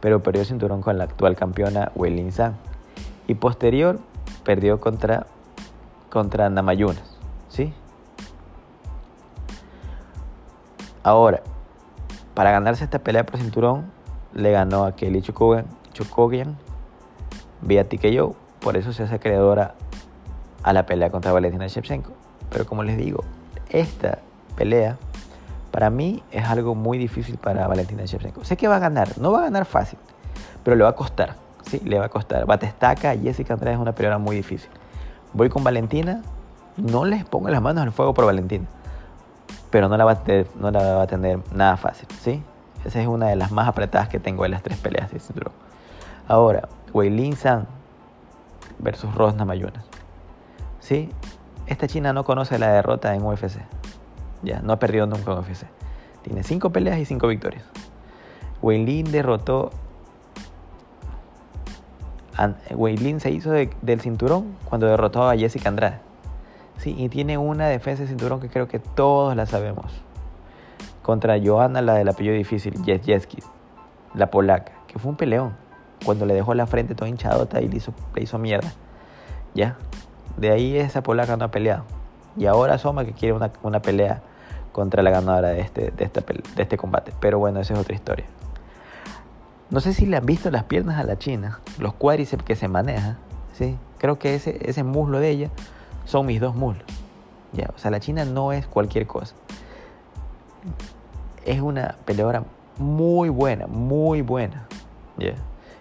Pero 0.00 0.22
perdió 0.22 0.42
el 0.42 0.46
cinturón 0.46 0.82
con 0.82 0.98
la 0.98 1.04
actual 1.04 1.34
campeona 1.34 1.90
Weilin 1.94 2.30
Zhang. 2.30 2.54
Y 3.26 3.34
posterior 3.34 3.98
perdió 4.44 4.80
contra, 4.80 5.26
contra 6.10 6.48
Namayunas, 6.50 7.18
¿sí? 7.48 7.72
Ahora, 11.02 11.42
para 12.34 12.50
ganarse 12.50 12.84
esta 12.84 12.98
pelea 12.98 13.26
por 13.26 13.38
cinturón, 13.38 13.90
le 14.32 14.50
ganó 14.52 14.84
a 14.84 14.96
Kelly 14.96 15.22
Chukogian 15.22 16.56
vía 17.60 17.88
TKO. 17.88 18.34
Por 18.60 18.76
eso 18.76 18.92
se 18.92 19.02
hace 19.02 19.18
creadora 19.20 19.74
a 20.62 20.72
la 20.72 20.86
pelea 20.86 21.10
contra 21.10 21.32
Valentina 21.32 21.66
Shevchenko. 21.66 22.12
Pero 22.50 22.66
como 22.66 22.82
les 22.82 22.96
digo, 22.96 23.22
esta 23.68 24.18
pelea 24.56 24.96
para 25.70 25.90
mí 25.90 26.22
es 26.30 26.44
algo 26.44 26.74
muy 26.74 26.98
difícil 26.98 27.36
para 27.36 27.66
Valentina 27.66 28.04
Shevchenko. 28.04 28.44
Sé 28.44 28.56
que 28.56 28.68
va 28.68 28.76
a 28.76 28.80
ganar, 28.80 29.18
no 29.18 29.32
va 29.32 29.40
a 29.40 29.42
ganar 29.42 29.66
fácil, 29.66 29.98
pero 30.62 30.76
le 30.76 30.84
va 30.84 30.90
a 30.90 30.94
costar. 30.94 31.36
Sí, 31.66 31.80
le 31.84 31.98
va 31.98 32.06
a 32.06 32.08
costar. 32.08 32.46
Batestaca, 32.46 33.16
Jessica 33.16 33.54
Andrade 33.54 33.74
es 33.74 33.80
una 33.80 33.92
peleadora 33.92 34.18
muy 34.18 34.36
difícil. 34.36 34.70
Voy 35.32 35.48
con 35.48 35.64
Valentina, 35.64 36.22
no 36.76 37.04
les 37.04 37.24
pongo 37.24 37.48
las 37.48 37.62
manos 37.62 37.82
al 37.82 37.92
fuego 37.92 38.14
por 38.14 38.26
Valentina, 38.26 38.66
pero 39.70 39.88
no 39.88 39.96
la 39.96 40.04
va 40.04 40.12
a 40.12 40.24
tener, 40.24 40.46
no 40.56 40.70
la 40.70 40.96
va 40.96 41.02
a 41.02 41.06
tener 41.06 41.40
nada 41.52 41.76
fácil, 41.76 42.08
¿sí? 42.20 42.42
Esa 42.84 43.00
es 43.00 43.06
una 43.06 43.28
de 43.28 43.36
las 43.36 43.50
más 43.50 43.66
apretadas 43.66 44.08
que 44.08 44.20
tengo 44.20 44.44
en 44.44 44.50
las 44.50 44.62
tres 44.62 44.78
peleas 44.78 45.10
de 45.10 45.18
cinturón. 45.18 45.54
Ahora, 46.28 46.68
Weilin 46.92 47.36
San 47.36 47.66
versus 48.78 49.14
Rosna 49.14 49.44
Mayunas. 49.44 49.84
¿Sí? 50.80 51.08
Esta 51.66 51.86
china 51.86 52.12
no 52.12 52.24
conoce 52.24 52.58
la 52.58 52.72
derrota 52.72 53.14
en 53.14 53.24
UFC. 53.24 53.58
Ya, 54.42 54.60
no 54.60 54.74
ha 54.74 54.78
perdido 54.78 55.06
nunca 55.06 55.32
en 55.32 55.38
UFC. 55.38 55.64
Tiene 56.22 56.42
cinco 56.42 56.70
peleas 56.70 56.98
y 56.98 57.06
cinco 57.06 57.26
victorias. 57.26 57.64
Weilin 58.60 59.10
derrotó 59.10 59.70
Weilin 62.70 63.20
se 63.20 63.30
hizo 63.30 63.52
del 63.52 64.00
cinturón 64.00 64.56
cuando 64.68 64.86
derrotó 64.86 65.28
a 65.28 65.36
Jessica 65.36 65.68
Andrade. 65.68 65.98
Sí, 66.78 66.94
y 66.98 67.08
tiene 67.08 67.38
una 67.38 67.68
defensa 67.68 68.02
de 68.02 68.08
cinturón 68.08 68.40
que 68.40 68.48
creo 68.48 68.68
que 68.68 68.78
todos 68.78 69.36
la 69.36 69.46
sabemos. 69.46 69.86
Contra 71.02 71.38
Joanna, 71.42 71.82
la 71.82 71.94
del 71.94 72.08
apellido 72.08 72.34
difícil, 72.34 72.74
Jeski, 72.84 73.38
la 74.14 74.30
polaca, 74.30 74.72
que 74.86 74.98
fue 74.98 75.10
un 75.10 75.16
peleón. 75.16 75.54
Cuando 76.04 76.26
le 76.26 76.34
dejó 76.34 76.54
la 76.54 76.66
frente 76.66 76.94
toda 76.94 77.08
hinchadota 77.08 77.60
y 77.60 77.68
le 77.68 77.76
hizo, 77.76 77.92
le 78.14 78.22
hizo 78.22 78.38
mierda. 78.38 78.72
¿Ya? 79.54 79.76
De 80.36 80.50
ahí 80.50 80.76
esa 80.76 81.02
polaca 81.02 81.36
no 81.36 81.44
ha 81.44 81.50
peleado. 81.50 81.84
Y 82.36 82.46
ahora 82.46 82.78
Soma 82.78 83.04
que 83.04 83.12
quiere 83.12 83.34
una, 83.34 83.52
una 83.62 83.80
pelea 83.80 84.22
contra 84.72 85.02
la 85.02 85.10
ganadora 85.10 85.50
de 85.50 85.60
este, 85.60 85.92
de, 85.92 86.04
este, 86.04 86.20
de 86.20 86.62
este 86.62 86.76
combate. 86.76 87.12
Pero 87.20 87.38
bueno, 87.38 87.60
esa 87.60 87.74
es 87.74 87.80
otra 87.80 87.94
historia. 87.94 88.26
No 89.70 89.80
sé 89.80 89.94
si 89.94 90.06
le 90.06 90.16
han 90.16 90.26
visto 90.26 90.50
las 90.50 90.64
piernas 90.64 90.98
a 90.98 91.04
la 91.04 91.18
china, 91.18 91.60
los 91.78 91.94
cuádriceps 91.94 92.44
que 92.44 92.54
se 92.54 92.68
maneja, 92.68 93.16
¿sí? 93.54 93.76
Creo 93.98 94.18
que 94.18 94.34
ese, 94.34 94.58
ese 94.68 94.84
muslo 94.84 95.18
de 95.20 95.30
ella 95.30 95.50
son 96.04 96.26
mis 96.26 96.40
dos 96.40 96.54
muslos. 96.54 96.84
Ya, 97.52 97.70
o 97.74 97.78
sea, 97.78 97.90
la 97.90 98.00
china 98.00 98.24
no 98.24 98.52
es 98.52 98.66
cualquier 98.66 99.06
cosa. 99.06 99.34
Es 101.44 101.60
una 101.60 101.96
peleadora 102.04 102.44
muy 102.78 103.28
buena, 103.28 103.66
muy 103.66 104.22
buena. 104.22 104.66
¿ya? 105.16 105.34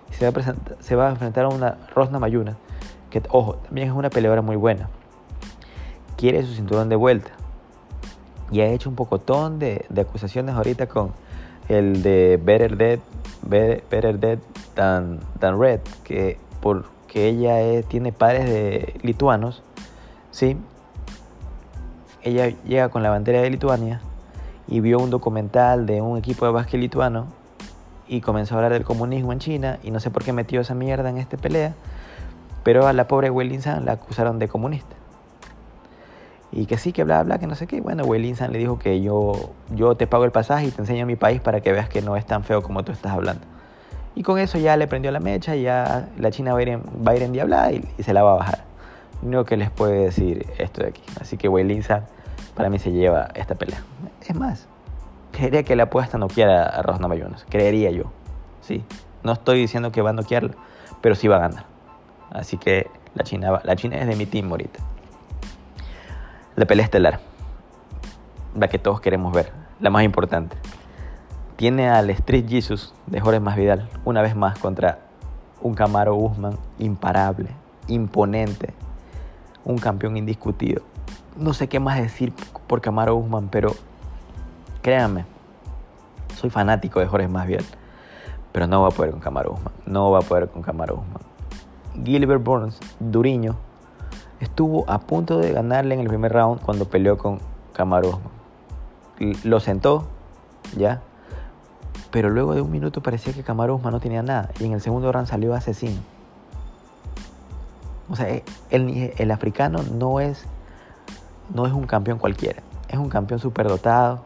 Y 0.10 0.14
se 0.14 0.30
va, 0.30 0.42
a 0.42 0.56
se 0.82 0.96
va 0.96 1.08
a 1.08 1.12
enfrentar 1.12 1.46
a 1.46 1.50
una 1.50 1.78
Rosna 1.94 2.20
Mayuna, 2.20 2.58
que, 3.10 3.22
ojo, 3.30 3.56
también 3.56 3.90
es 3.90 3.94
una 3.94 4.10
peleadora 4.10 4.42
muy 4.42 4.56
buena. 4.56 4.90
Quiere 6.16 6.44
su 6.44 6.54
cinturón 6.54 6.90
de 6.90 6.96
vuelta. 6.96 7.32
Y 8.52 8.62
ha 8.62 8.68
hecho 8.68 8.90
un 8.90 8.96
pocotón 8.96 9.60
de, 9.60 9.86
de 9.90 10.02
acusaciones 10.02 10.56
ahorita 10.56 10.88
con 10.88 11.12
el 11.70 12.04
de 12.04 12.40
Better 12.44 12.78
Dead 12.78 13.00
Better 13.44 14.20
Dead 14.20 14.40
Than, 14.76 15.20
Red, 15.42 15.82
que 16.04 16.38
porque 16.62 17.28
ella 17.28 17.82
tiene 17.88 18.12
padres 18.12 18.46
de 18.46 19.00
lituanos, 19.04 19.64
¿sí? 20.32 20.58
Ella 22.22 22.50
llega 22.64 22.90
con 22.90 23.04
la 23.04 23.10
bandera 23.10 23.42
de 23.42 23.50
Lituania 23.50 24.02
y 24.68 24.80
vio 24.80 25.00
un 25.00 25.10
documental 25.10 25.86
de 25.86 26.02
un 26.02 26.18
equipo 26.18 26.46
de 26.46 26.54
básquet 26.54 26.80
lituano 26.80 27.28
y 28.08 28.22
comenzó 28.22 28.56
a 28.56 28.58
hablar 28.58 28.74
del 28.74 28.84
comunismo 28.84 29.34
en 29.34 29.40
China 29.40 29.80
y 29.84 29.92
no 29.92 30.00
sé 30.00 30.10
por 30.10 30.24
qué 30.24 30.34
metió 30.34 30.62
esa 30.62 30.74
mierda 30.74 31.10
en 31.10 31.18
esta 31.18 31.38
pelea, 31.38 31.74
pero 32.64 32.88
a 32.88 32.94
la 32.94 33.08
pobre 33.08 33.30
San 33.60 33.86
la 33.86 33.94
acusaron 33.94 34.40
de 34.40 34.48
comunista. 34.48 34.93
Y 36.56 36.68
que 36.68 36.78
sí, 36.78 36.94
que 36.94 37.04
bla, 37.04 37.24
bla, 37.24 37.40
que 37.40 37.48
no 37.48 37.56
sé 37.56 37.66
qué. 37.66 37.82
Bueno, 37.82 38.04
Wei 38.04 38.36
San 38.36 38.52
le 38.52 38.60
dijo 38.60 38.78
que 38.78 39.02
yo, 39.02 39.52
yo 39.72 39.96
te 39.96 40.06
pago 40.06 40.24
el 40.24 40.32
pasaje 40.32 40.68
y 40.68 40.72
te 40.72 40.82
enseño 40.82 41.06
mi 41.08 41.16
país 41.16 41.42
para 41.42 41.62
que 41.62 41.72
veas 41.72 41.90
que 41.90 42.02
no 42.04 42.16
es 42.16 42.26
tan 42.26 42.44
feo 42.44 42.62
como 42.62 42.84
tú 42.84 42.92
estás 42.92 43.12
hablando. 43.12 43.44
Y 44.16 44.22
con 44.22 44.38
eso 44.38 44.60
ya 44.60 44.78
le 44.78 44.88
prendió 44.88 45.12
la 45.12 45.20
mecha, 45.20 45.56
ya 45.56 46.10
la 46.18 46.30
China 46.30 46.54
va 46.54 46.60
a 46.60 46.62
ir, 46.62 46.70
en, 46.70 46.82
va 47.06 47.14
a 47.14 47.16
ir 47.16 47.24
endiablada 47.24 47.72
y, 47.72 47.84
y, 47.98 48.04
se 48.04 48.14
la 48.14 48.22
va 48.22 48.34
a 48.34 48.36
bajar. 48.36 48.64
Lo 49.24 49.46
que 49.46 49.58
les 49.58 49.72
puede 49.72 50.04
decir 50.04 50.46
esto 50.60 50.84
de 50.84 50.90
aquí. 50.90 51.02
Así 51.20 51.38
que 51.38 51.50
Weili 51.50 51.82
Zhang 51.82 52.04
para 52.54 52.70
mí 52.70 52.78
se 52.78 52.92
lleva 52.92 53.30
esta 53.34 53.56
pelea. 53.56 53.82
Es 54.22 54.36
más, 54.36 54.68
creería 55.32 55.64
que 55.64 55.76
la 55.76 55.90
puede 55.90 56.06
hasta 56.06 56.20
noquear 56.20 56.50
a, 56.52 56.66
a 56.66 56.82
Rosna. 56.84 57.10
Creería 57.50 57.90
yo. 57.90 58.04
Sí. 58.62 58.84
No 59.24 59.32
estoy 59.32 59.60
diciendo 59.60 59.92
que 59.92 60.02
va 60.02 60.12
a 60.12 60.14
noquearla, 60.14 60.54
pero 61.02 61.16
sí 61.16 61.28
va 61.28 61.38
a 61.38 61.40
ganar. 61.40 61.66
Así 62.30 62.58
que 62.58 62.88
la 63.16 63.24
China, 63.24 63.62
la 63.64 63.76
China 63.76 63.98
es 63.98 64.06
de 64.06 64.16
mi 64.16 64.26
team 64.26 64.52
ahorita. 64.52 64.80
La 66.56 66.66
pelea 66.66 66.86
estelar. 66.86 67.20
La 68.56 68.68
que 68.68 68.78
todos 68.78 69.02
queremos 69.02 69.34
ver. 69.34 69.52
La 69.80 69.90
más 69.90 70.04
importante. 70.04 70.56
Tiene 71.56 71.90
al 71.90 72.12
Street 72.12 72.46
Jesus 72.48 72.94
de 73.08 73.20
Jorge 73.20 73.40
Masvidal 73.40 73.90
una 74.06 74.22
vez 74.22 74.36
más 74.36 74.60
contra 74.60 75.00
un 75.62 75.74
Camaro 75.74 76.16
Usman 76.16 76.58
imparable, 76.78 77.50
imponente, 77.88 78.74
un 79.66 79.80
campeón 79.80 80.16
indiscutido. 80.16 80.84
No 81.38 81.54
sé 81.54 81.68
qué 81.68 81.80
más 81.80 82.00
decir 82.00 82.34
por 82.68 82.82
Camaro 82.82 83.16
Usman, 83.16 83.50
pero 83.50 83.74
créanme, 84.84 85.26
soy 86.36 86.52
fanático 86.52 87.00
de 87.00 87.08
Jorge 87.08 87.28
Masvidal, 87.28 87.66
pero 88.52 88.68
no 88.68 88.84
va 88.84 88.90
a 88.90 88.92
poder 88.92 89.10
con 89.10 89.20
Camaro 89.20 89.54
Usman, 89.54 89.74
no 89.88 90.12
va 90.12 90.20
a 90.20 90.22
poder 90.22 90.50
con 90.50 90.62
Camaro 90.62 90.96
Usman. 90.96 92.04
Gilbert 92.04 92.44
Burns, 92.44 92.80
Duriño, 93.00 93.56
estuvo 94.44 94.90
a 94.90 95.00
punto 95.00 95.40
de 95.40 95.52
ganarle 95.52 95.96
en 95.96 96.02
el 96.02 96.08
primer 96.08 96.34
round 96.34 96.62
cuando 96.62 96.86
peleó 96.86 97.18
con 97.18 97.40
Usman. 97.74 98.32
Lo 99.44 99.60
sentó, 99.60 100.08
ya, 100.78 101.02
pero 102.12 102.30
luego 102.30 102.54
de 102.54 102.62
un 102.62 102.72
minuto 102.72 103.02
parecía 103.02 103.34
que 103.34 103.52
Usman 103.52 103.94
no 103.94 104.00
tenía 104.00 104.22
nada 104.22 104.50
y 104.60 104.66
en 104.66 104.74
el 104.74 104.82
segundo 104.82 105.12
round 105.12 105.28
salió 105.28 105.54
asesino. 105.54 106.00
O 108.10 108.16
sea, 108.16 108.28
el, 108.70 109.14
el 109.18 109.32
africano 109.32 109.82
no 109.82 110.20
es, 110.20 110.46
no 111.54 111.66
es 111.66 111.74
un 111.74 111.88
campeón 111.88 112.20
cualquiera, 112.20 112.62
es 112.90 112.98
un 112.98 113.10
campeón 113.10 113.40
superdotado, 113.40 114.24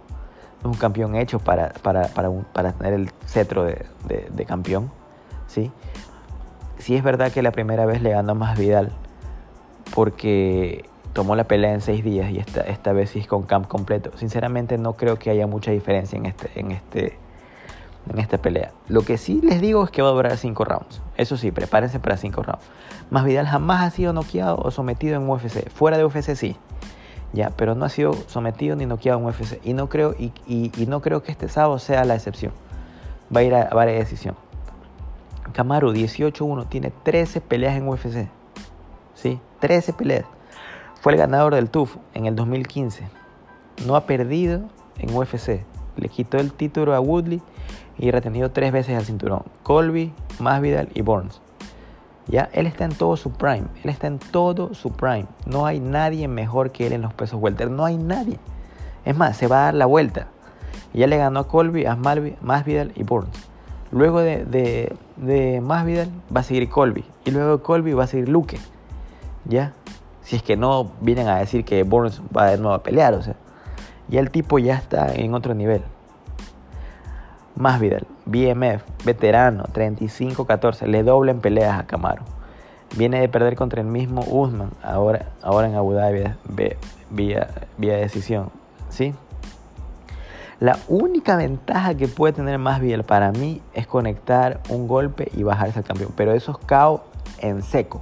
es 0.59 0.65
un 0.65 0.73
campeón 0.73 1.15
hecho 1.15 1.39
para, 1.39 1.69
para, 1.69 2.07
para, 2.07 2.73
tener 2.73 2.93
el 2.93 3.11
cetro 3.27 3.63
de, 3.63 3.85
de, 4.07 4.27
de, 4.31 4.45
campeón. 4.45 4.89
¿sí? 5.45 5.71
sí 6.79 6.95
es 6.95 7.03
verdad 7.03 7.31
que 7.31 7.43
la 7.43 7.51
primera 7.51 7.85
vez 7.85 8.01
le 8.01 8.09
ganó 8.09 8.33
más 8.33 8.57
Vidal 8.57 8.91
porque 9.93 10.85
tomó 11.13 11.35
la 11.35 11.45
pelea 11.45 11.73
en 11.73 11.81
seis 11.81 12.03
días 12.03 12.29
y 12.31 12.37
esta, 12.37 12.61
esta 12.61 12.93
vez 12.93 13.09
sí 13.09 13.19
es 13.19 13.27
con 13.27 13.43
camp 13.43 13.67
completo. 13.67 14.11
Sinceramente 14.17 14.77
no 14.77 14.93
creo 14.93 15.17
que 15.17 15.29
haya 15.29 15.47
mucha 15.47 15.71
diferencia 15.71 16.17
en 16.17 16.27
este, 16.27 16.51
en 16.59 16.71
este, 16.71 17.17
en 18.09 18.19
esta 18.19 18.37
pelea. 18.37 18.71
Lo 18.87 19.01
que 19.01 19.17
sí 19.17 19.41
les 19.41 19.61
digo 19.61 19.83
es 19.83 19.89
que 19.89 20.01
va 20.01 20.09
a 20.09 20.11
durar 20.11 20.37
5 20.37 20.63
rounds. 20.63 21.01
Eso 21.15 21.37
sí, 21.37 21.51
prepárense 21.51 21.99
para 21.99 22.17
5 22.17 22.43
rounds. 22.43 22.63
Más 23.09 23.25
Vidal 23.25 23.47
jamás 23.47 23.81
ha 23.81 23.89
sido 23.89 24.13
noqueado 24.13 24.57
o 24.57 24.71
sometido 24.71 25.15
en 25.15 25.27
UFC. 25.27 25.69
Fuera 25.69 25.97
de 25.97 26.05
UFC 26.05 26.35
sí. 26.35 26.55
Ya, 27.33 27.49
pero 27.49 27.75
no 27.75 27.85
ha 27.85 27.89
sido 27.89 28.13
sometido 28.27 28.75
ni 28.75 28.85
noqueado 28.85 29.19
en 29.19 29.25
UFC. 29.25 29.59
Y 29.63 29.73
no 29.73 29.89
creo, 29.89 30.15
y, 30.17 30.31
y, 30.47 30.85
no 30.85 31.01
creo 31.01 31.23
que 31.23 31.31
este 31.31 31.49
sábado 31.49 31.79
sea 31.79 32.05
la 32.05 32.15
excepción. 32.15 32.53
Va 33.35 33.41
a 33.41 33.43
ir 33.43 33.55
a 33.55 33.69
varias 33.69 33.99
decisión. 33.99 34.35
Camaro 35.51 35.93
18-1 35.93 36.69
tiene 36.69 36.91
13 37.03 37.41
peleas 37.41 37.75
en 37.75 37.87
UFC. 37.87 38.27
¿Sí? 39.17 39.39
13 39.61 39.93
peleas. 39.93 40.25
Fue 41.01 41.13
el 41.13 41.17
ganador 41.17 41.55
del 41.55 41.71
TUF 41.71 41.97
en 42.13 42.27
el 42.27 42.35
2015. 42.35 43.07
No 43.87 43.95
ha 43.95 44.05
perdido 44.05 44.61
en 44.99 45.15
UFC. 45.15 45.65
Le 45.95 46.09
quitó 46.09 46.37
el 46.37 46.53
título 46.53 46.93
a 46.93 46.99
Woodley 46.99 47.41
y 47.97 48.11
retenido 48.11 48.51
tres 48.51 48.71
veces 48.71 48.95
al 48.95 49.05
cinturón. 49.05 49.41
Colby, 49.63 50.13
Masvidal 50.39 50.89
y 50.93 51.01
Burns. 51.01 51.41
Ya, 52.27 52.49
él 52.53 52.67
está 52.67 52.85
en 52.85 52.93
todo 52.93 53.17
su 53.17 53.31
prime. 53.31 53.65
Él 53.83 53.89
está 53.89 54.05
en 54.05 54.19
todo 54.19 54.75
su 54.75 54.91
prime. 54.91 55.25
No 55.47 55.65
hay 55.65 55.79
nadie 55.79 56.27
mejor 56.27 56.71
que 56.71 56.85
él 56.85 56.93
en 56.93 57.01
los 57.01 57.13
pesos 57.15 57.41
welter. 57.41 57.71
No 57.71 57.85
hay 57.85 57.97
nadie. 57.97 58.37
Es 59.03 59.17
más, 59.17 59.35
se 59.35 59.47
va 59.47 59.61
a 59.61 59.65
dar 59.65 59.73
la 59.73 59.87
vuelta. 59.87 60.27
Ya 60.93 61.07
le 61.07 61.17
ganó 61.17 61.39
a 61.39 61.47
Colby, 61.47 61.85
a 61.85 61.95
Masvidal 61.95 62.91
y 62.95 63.03
Burns. 63.03 63.49
Luego 63.91 64.19
de, 64.19 64.45
de, 64.45 64.95
de 65.15 65.59
Masvidal 65.61 66.11
va 66.35 66.41
a 66.41 66.43
seguir 66.43 66.69
Colby. 66.69 67.03
Y 67.25 67.31
luego 67.31 67.57
de 67.57 67.63
Colby 67.63 67.93
va 67.93 68.03
a 68.03 68.07
seguir 68.07 68.29
Luque. 68.29 68.59
¿Ya? 69.47 69.73
Si 70.21 70.35
es 70.35 70.43
que 70.43 70.57
no 70.57 70.91
vienen 70.99 71.27
a 71.27 71.37
decir 71.37 71.63
que 71.63 71.83
Burns 71.83 72.21
va 72.35 72.47
de 72.47 72.57
nuevo 72.57 72.73
a 72.73 72.83
pelear. 72.83 73.13
O 73.13 73.21
sea, 73.21 73.35
ya 74.07 74.19
el 74.19 74.29
tipo 74.29 74.59
ya 74.59 74.75
está 74.75 75.13
en 75.13 75.33
otro 75.33 75.53
nivel. 75.53 75.81
Masvidal, 77.55 78.05
BMF, 78.25 78.83
veterano, 79.03 79.63
35-14, 79.73 80.85
le 80.85 81.03
doblen 81.03 81.39
peleas 81.39 81.79
a 81.79 81.87
Camaro. 81.87 82.23
Viene 82.95 83.19
de 83.19 83.29
perder 83.29 83.55
contra 83.55 83.81
el 83.81 83.87
mismo 83.87 84.23
Usman, 84.29 84.71
ahora, 84.83 85.29
ahora 85.41 85.67
en 85.67 85.75
Abu 85.75 85.93
Dhabi 85.93 86.23
vía, 87.09 87.47
vía 87.77 87.97
decisión. 87.97 88.51
¿sí? 88.89 89.13
La 90.59 90.77
única 90.87 91.35
ventaja 91.35 91.95
que 91.95 92.07
puede 92.07 92.33
tener 92.33 92.57
Masvidal 92.57 93.03
para 93.03 93.31
mí 93.31 93.61
es 93.73 93.87
conectar 93.87 94.59
un 94.69 94.87
golpe 94.87 95.31
y 95.35 95.43
bajarse 95.43 95.79
al 95.79 95.85
campeón. 95.85 96.11
Pero 96.15 96.33
esos 96.33 96.57
KO 96.57 97.03
en 97.39 97.61
seco. 97.61 98.01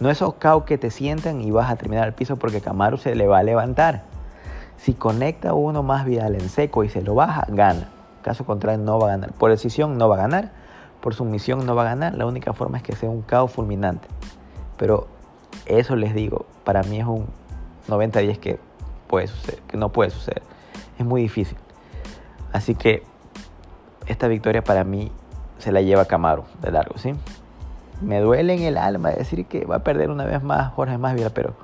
No 0.00 0.10
esos 0.10 0.34
KO 0.34 0.64
que 0.64 0.78
te 0.78 0.90
sientan 0.90 1.40
y 1.40 1.50
vas 1.50 1.70
a 1.70 1.76
terminar 1.76 2.04
al 2.04 2.14
piso 2.14 2.36
porque 2.36 2.60
Camaro 2.60 2.98
se 2.98 3.14
le 3.14 3.26
va 3.26 3.38
a 3.38 3.42
levantar. 3.42 4.04
Si 4.76 4.94
conecta 4.94 5.54
uno 5.54 5.82
Masvidal 5.82 6.34
en 6.34 6.48
seco 6.48 6.84
y 6.84 6.88
se 6.88 7.02
lo 7.02 7.14
baja, 7.14 7.46
gana. 7.48 7.88
Caso 8.22 8.44
contrario, 8.44 8.78
no 8.78 8.98
va 8.98 9.08
a 9.08 9.10
ganar. 9.10 9.32
Por 9.32 9.50
decisión 9.50 9.98
no 9.98 10.08
va 10.08 10.16
a 10.16 10.18
ganar. 10.18 10.52
Por 11.00 11.14
sumisión 11.14 11.66
no 11.66 11.74
va 11.74 11.82
a 11.82 11.86
ganar. 11.86 12.14
La 12.14 12.26
única 12.26 12.52
forma 12.52 12.78
es 12.78 12.84
que 12.84 12.94
sea 12.94 13.10
un 13.10 13.22
caos 13.22 13.50
fulminante. 13.50 14.06
Pero 14.76 15.08
eso 15.66 15.96
les 15.96 16.14
digo, 16.14 16.46
para 16.64 16.82
mí 16.84 17.00
es 17.00 17.06
un 17.06 17.26
90-10 17.88 18.38
que, 18.38 18.60
puede 19.08 19.26
suceder, 19.26 19.60
que 19.62 19.76
no 19.76 19.90
puede 19.90 20.10
suceder. 20.10 20.42
Es 20.98 21.04
muy 21.04 21.22
difícil. 21.22 21.58
Así 22.52 22.74
que 22.74 23.02
esta 24.06 24.28
victoria 24.28 24.62
para 24.62 24.84
mí 24.84 25.10
se 25.58 25.72
la 25.72 25.80
lleva 25.80 26.04
Camaro 26.04 26.44
de 26.60 26.70
largo, 26.70 26.96
¿sí? 26.98 27.14
Me 28.00 28.20
duele 28.20 28.54
en 28.54 28.62
el 28.62 28.78
alma 28.78 29.10
decir 29.10 29.46
que 29.46 29.64
va 29.64 29.76
a 29.76 29.78
perder 29.80 30.10
una 30.10 30.24
vez 30.24 30.42
más 30.42 30.72
Jorge 30.72 30.98
Masvidal, 30.98 31.32
pero 31.32 31.54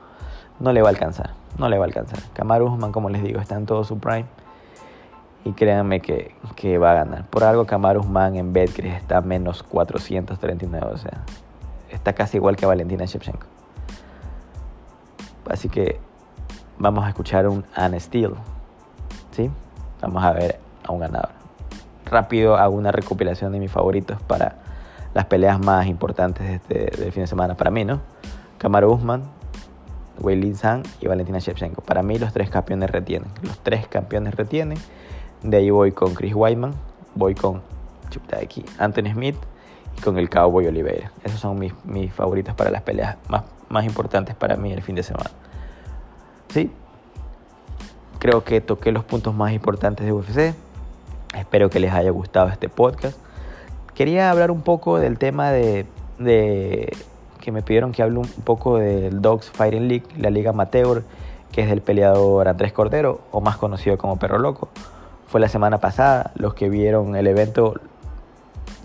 no 0.61 0.73
le 0.73 0.83
va 0.83 0.89
a 0.89 0.91
alcanzar. 0.91 1.31
No 1.59 1.69
le 1.69 1.79
va 1.79 1.85
a 1.85 1.87
alcanzar. 1.87 2.19
Camaro 2.33 2.67
Usman, 2.67 2.93
como 2.93 3.09
les 3.11 3.23
digo, 3.23 3.41
está 3.41 3.55
en 3.57 3.67
todo 3.67 3.85
su 3.85 3.99
prime 3.99 4.27
y 5.45 5.53
créanme 5.53 6.01
que, 6.01 6.35
que, 6.57 6.79
va 6.79 6.93
a 6.93 6.95
ganar. 6.95 7.27
Por 7.27 7.45
algo 7.45 7.67
Camaro 7.67 8.01
Usman 8.01 8.37
en 8.37 8.53
Betcris 8.53 8.95
está 8.95 9.19
a 9.19 9.21
menos 9.21 9.63
439, 9.63 10.87
o 10.93 10.97
sea, 10.97 11.23
está 11.91 12.15
casi 12.15 12.39
igual 12.39 12.57
que 12.57 12.67
Valentina 12.67 13.05
Shevchenko. 13.05 13.47
Así 15.51 15.69
que 15.69 16.01
vamos 16.79 17.05
a 17.05 17.09
escuchar 17.09 17.47
un 17.47 17.65
Anne 17.75 18.01
Steel, 18.01 18.33
¿sí? 19.33 19.51
Vamos 20.01 20.25
a 20.25 20.33
ver 20.33 20.59
a 20.83 20.93
un 20.93 21.01
ganador. 21.01 21.31
Rápido 22.07 22.57
hago 22.57 22.75
una 22.77 22.93
recopilación 22.93 23.53
de 23.53 23.59
mis 23.59 23.71
favoritos 23.71 24.21
para 24.23 24.57
las 25.15 25.27
peleas 25.27 25.59
más 25.61 25.87
importantes 25.87 26.47
de 26.47 26.55
este, 26.57 27.03
del 27.03 27.13
fin 27.13 27.23
de 27.23 27.27
semana 27.27 27.57
para 27.57 27.71
mí, 27.71 27.85
¿no? 27.85 28.01
Camaro 28.59 28.93
Usman, 28.93 29.23
Weili 30.19 30.55
Zhang 30.55 30.83
y 31.01 31.07
Valentina 31.07 31.39
Shevchenko. 31.39 31.83
Para 31.83 32.03
mí 32.03 32.19
los 32.19 32.33
tres 32.33 32.51
campeones 32.51 32.91
retienen. 32.91 33.31
Los 33.43 33.59
tres 33.61 33.87
campeones 33.87 34.35
retienen. 34.35 34.79
De 35.43 35.59
ahí 35.59 35.71
voy 35.71 35.93
con 35.93 36.15
Chris 36.15 36.35
Weidman, 36.35 36.75
voy 37.15 37.35
con 37.35 37.63
aquí, 38.41 38.65
Anthony 38.79 39.13
Smith 39.13 39.37
y 39.97 40.01
con 40.01 40.19
el 40.19 40.29
Cowboy 40.29 40.67
Oliveira. 40.67 41.13
Esos 41.23 41.41
son 41.41 41.59
mis, 41.59 41.73
mis 41.85 42.13
favoritos 42.13 42.55
para 42.55 42.71
las 42.71 42.83
peleas 42.83 43.17
más, 43.29 43.43
más 43.69 43.85
importantes 43.85 44.35
para 44.35 44.57
mí 44.57 44.73
el 44.73 44.83
fin 44.83 44.95
de 44.95 45.03
semana. 45.03 45.31
¿Sí? 46.49 46.71
Creo 48.19 48.45
que 48.45 48.61
toqué 48.61 48.93
los 48.93 49.05
puntos 49.05 49.35
más 49.35 49.53
importantes 49.53 50.07
de 50.07 50.13
UFC. 50.13 50.55
Espero 51.35 51.69
que 51.69 51.81
les 51.81 51.93
haya 51.93 52.11
gustado 52.11 52.49
este 52.49 52.69
podcast. 52.69 53.19
Quería 53.95 54.31
hablar 54.31 54.51
un 54.51 54.63
poco 54.63 54.99
del 54.99 55.19
tema 55.19 55.51
de, 55.53 55.87
de 56.19 56.97
que 57.41 57.53
me 57.53 57.63
pidieron 57.63 57.93
que 57.93 58.03
hable 58.03 58.19
un 58.19 58.29
poco 58.45 58.79
del 58.79 59.23
Dogs 59.23 59.51
Fighting 59.51 59.89
League, 59.89 60.07
la 60.19 60.31
liga 60.31 60.51
amateur, 60.51 61.03
que 61.53 61.63
es 61.63 61.69
del 61.69 61.81
peleador 61.81 62.49
Andrés 62.49 62.73
Cordero, 62.73 63.21
o 63.31 63.41
más 63.41 63.57
conocido 63.57 63.97
como 63.97 64.19
Perro 64.19 64.39
Loco 64.39 64.69
fue 65.35 65.41
la 65.41 65.49
semana 65.49 65.79
pasada. 65.79 66.31
Los 66.37 66.55
que 66.55 66.69
vieron 66.69 67.17
el 67.17 67.27
evento 67.27 67.75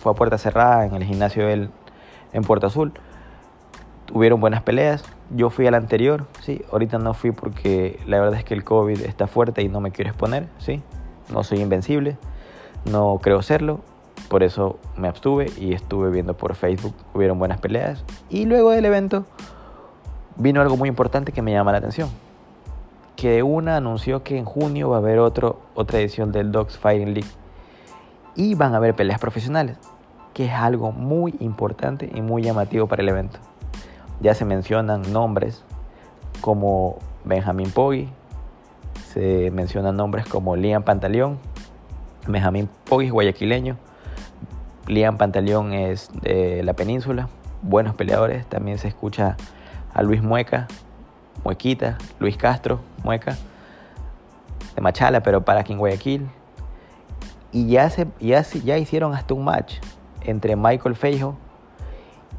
fue 0.01 0.13
a 0.13 0.15
puerta 0.15 0.39
cerrada 0.39 0.83
en 0.87 0.95
el 0.95 1.03
gimnasio 1.03 1.45
del, 1.45 1.69
en 2.33 2.41
Puerto 2.41 2.65
Azul. 2.65 2.91
Tuvieron 4.07 4.41
buenas 4.41 4.63
peleas. 4.63 5.03
Yo 5.29 5.51
fui 5.51 5.67
al 5.67 5.75
anterior, 5.75 6.25
sí. 6.41 6.63
Ahorita 6.71 6.97
no 6.97 7.13
fui 7.13 7.31
porque 7.31 7.99
la 8.07 8.19
verdad 8.19 8.39
es 8.39 8.45
que 8.45 8.55
el 8.55 8.63
COVID 8.63 8.99
está 9.01 9.27
fuerte 9.27 9.61
y 9.61 9.69
no 9.69 9.79
me 9.79 9.91
quiero 9.91 10.09
exponer, 10.09 10.47
sí. 10.57 10.81
No 11.31 11.43
soy 11.43 11.59
invencible, 11.59 12.17
no 12.85 13.19
creo 13.21 13.43
serlo. 13.43 13.81
Por 14.29 14.43
eso 14.43 14.79
me 14.95 15.07
abstuve 15.07 15.51
y 15.57 15.73
estuve 15.73 16.09
viendo 16.11 16.35
por 16.35 16.55
Facebook. 16.55 16.93
Hubieron 17.13 17.39
buenas 17.39 17.59
peleas. 17.59 18.03
Y 18.29 18.45
luego 18.45 18.71
del 18.71 18.85
evento 18.85 19.25
vino 20.37 20.61
algo 20.61 20.77
muy 20.77 20.87
importante 20.87 21.31
que 21.31 21.41
me 21.41 21.51
llama 21.51 21.71
la 21.71 21.79
atención 21.79 22.09
que 23.19 23.31
de 23.31 23.43
una 23.43 23.75
anunció 23.75 24.23
que 24.23 24.37
en 24.37 24.45
junio 24.45 24.87
va 24.87 24.95
a 24.95 24.99
haber 24.99 25.19
otro, 25.19 25.59
otra 25.75 25.99
edición 25.99 26.31
del 26.31 26.53
Dogs 26.53 26.77
Fighting 26.77 27.13
League 27.13 27.29
y 28.33 28.55
van 28.55 28.73
a 28.73 28.77
haber 28.77 28.95
peleas 28.95 29.19
profesionales. 29.19 29.77
que 30.33 30.45
es 30.45 30.53
algo 30.53 30.93
muy 30.93 31.35
importante 31.41 32.09
y 32.15 32.21
muy 32.21 32.43
llamativo 32.43 32.87
para 32.87 33.01
el 33.01 33.09
evento. 33.09 33.39
Ya 34.21 34.33
se 34.35 34.45
mencionan 34.45 35.11
nombres 35.11 35.63
como 36.39 36.99
Benjamín 37.25 37.71
Poggi, 37.71 38.07
se 39.11 39.51
mencionan 39.51 39.97
nombres 39.97 40.25
como 40.25 40.55
Liam 40.55 40.83
Pantaleón, 40.83 41.39
Benjamín 42.25 42.69
Poggi 42.87 43.09
guayaquileño, 43.09 43.75
Liam 44.89 45.17
Pantaleón 45.17 45.71
es 45.71 46.09
de 46.23 46.63
la 46.63 46.73
península, 46.73 47.29
buenos 47.61 47.93
peleadores, 47.93 48.47
también 48.47 48.79
se 48.79 48.87
escucha 48.87 49.37
a 49.93 50.01
Luis 50.01 50.23
Mueca, 50.23 50.67
Muequita, 51.43 51.99
Luis 52.19 52.37
Castro, 52.37 52.79
Mueca, 53.03 53.37
de 54.75 54.81
Machala, 54.81 55.21
pero 55.21 55.45
para 55.45 55.61
aquí 55.61 55.73
en 55.73 55.79
Guayaquil. 55.79 56.27
Y 57.51 57.67
ya, 57.67 57.89
se, 57.91 58.07
ya, 58.19 58.41
ya 58.41 58.77
hicieron 58.79 59.13
hasta 59.13 59.35
un 59.35 59.45
match 59.45 59.75
entre 60.21 60.55
Michael 60.55 60.95
Feijo 60.95 61.37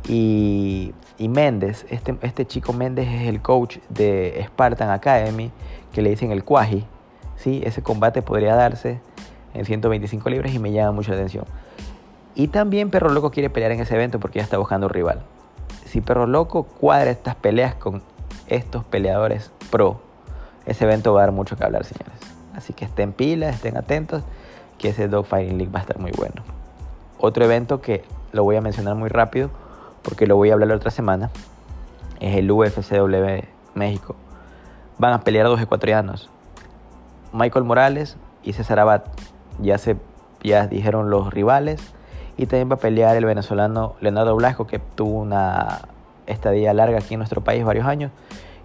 y, 0.09 0.93
y 1.19 1.29
Méndez. 1.29 1.87
Este, 1.89 2.17
este 2.23 2.47
chico 2.47 2.73
Méndez 2.73 3.09
es 3.09 3.29
el 3.29 3.41
coach 3.41 3.79
de 3.89 4.43
Spartan 4.49 4.91
Academy, 4.91 5.53
que 5.93 6.03
le 6.03 6.11
dicen 6.11 6.33
el 6.33 6.43
Cuaji. 6.43 6.85
¿sí? 7.37 7.63
Ese 7.65 7.81
combate 7.81 8.23
podría 8.23 8.57
darse 8.57 9.01
en 9.55 9.65
125 9.65 10.29
libras 10.31 10.53
y 10.53 10.59
me 10.59 10.73
llama 10.73 10.91
mucho 10.93 11.13
la 11.13 11.19
atención. 11.19 11.45
Y 12.35 12.49
también 12.49 12.91
Perro 12.91 13.11
Loco 13.11 13.31
quiere 13.31 13.51
pelear 13.51 13.73
en 13.73 13.81
ese 13.81 13.95
evento 13.95 14.21
porque 14.21 14.39
ya 14.39 14.45
está 14.45 14.59
buscando 14.59 14.89
rival. 14.89 15.23
Si 15.87 16.01
Perro 16.01 16.27
Loco 16.27 16.65
cuadra 16.65 17.11
estas 17.11 17.35
peleas 17.35 17.75
con 17.75 18.03
estos 18.47 18.85
peleadores 18.85 19.51
pro, 19.71 20.01
ese 20.67 20.85
evento 20.85 21.13
va 21.13 21.23
a 21.23 21.25
dar 21.25 21.33
mucho 21.33 21.57
que 21.57 21.65
hablar, 21.65 21.85
señores. 21.85 22.19
Así 22.55 22.73
que 22.73 22.85
estén 22.85 23.13
pilas, 23.13 23.57
estén 23.57 23.77
atentos, 23.77 24.23
que 24.79 24.91
ese 24.91 25.09
Dogfighting 25.09 25.59
League 25.59 25.73
va 25.73 25.81
a 25.81 25.83
estar 25.83 25.99
muy 25.99 26.13
bueno. 26.13 26.43
Otro 27.19 27.45
evento 27.45 27.81
que 27.81 28.05
lo 28.33 28.45
voy 28.45 28.57
a 28.57 28.61
mencionar 28.61 28.95
muy 28.95 29.09
rápido, 29.09 29.51
porque 30.03 30.27
lo 30.27 30.37
voy 30.37 30.51
a 30.51 30.55
hablar 30.55 30.69
la 30.69 30.77
otra 30.77 30.91
semana, 30.91 31.31
es 32.21 32.37
el 32.37 32.51
UFCW 32.51 33.45
México. 33.75 34.17
Van 34.99 35.13
a 35.13 35.21
pelear 35.21 35.47
dos 35.47 35.61
ecuatorianos, 35.61 36.31
Michael 37.33 37.65
Morales 37.65 38.17
y 38.43 38.53
César 38.53 38.79
Abad. 38.79 39.03
Ya, 39.61 39.79
se, 39.79 39.97
ya 40.43 40.67
dijeron 40.67 41.11
los 41.11 41.33
rivales. 41.33 41.95
Y 42.41 42.47
también 42.47 42.71
va 42.71 42.77
a 42.77 42.79
pelear 42.79 43.15
el 43.19 43.27
venezolano 43.27 43.97
Leonardo 44.01 44.35
Blasco, 44.35 44.67
que 44.67 44.79
tuvo 44.79 45.21
una 45.21 45.83
estadía 46.27 46.73
larga 46.73 46.97
aquí 46.97 47.13
en 47.13 47.19
nuestro 47.19 47.43
país, 47.43 47.63
varios 47.67 47.85
años, 47.85 48.13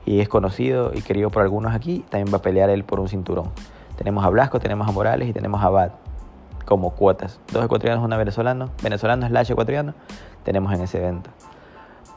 y 0.05 0.21
es 0.21 0.29
conocido 0.29 0.93
y 0.93 1.01
querido 1.01 1.29
por 1.29 1.41
algunos 1.41 1.75
aquí. 1.75 2.05
También 2.07 2.33
va 2.33 2.37
a 2.37 2.41
pelear 2.41 2.69
él 2.69 2.85
por 2.85 3.01
un 3.01 3.09
cinturón. 3.09 3.51
Tenemos 3.97 4.23
a 4.23 4.29
Blasco, 4.29 4.61
tenemos 4.61 4.87
a 4.87 4.93
Morales 4.93 5.27
y 5.27 5.33
tenemos 5.33 5.61
a 5.61 5.65
Abad 5.65 5.91
como 6.63 6.91
cuotas. 6.91 7.41
Dos 7.51 7.65
ecuatorianos, 7.65 8.01
una 8.05 8.15
venezolano. 8.15 8.69
Venezolano 8.81 9.27
slash 9.27 9.51
ecuatoriano 9.51 9.93
tenemos 10.45 10.71
en 10.71 10.79
ese 10.79 10.99
evento. 10.99 11.29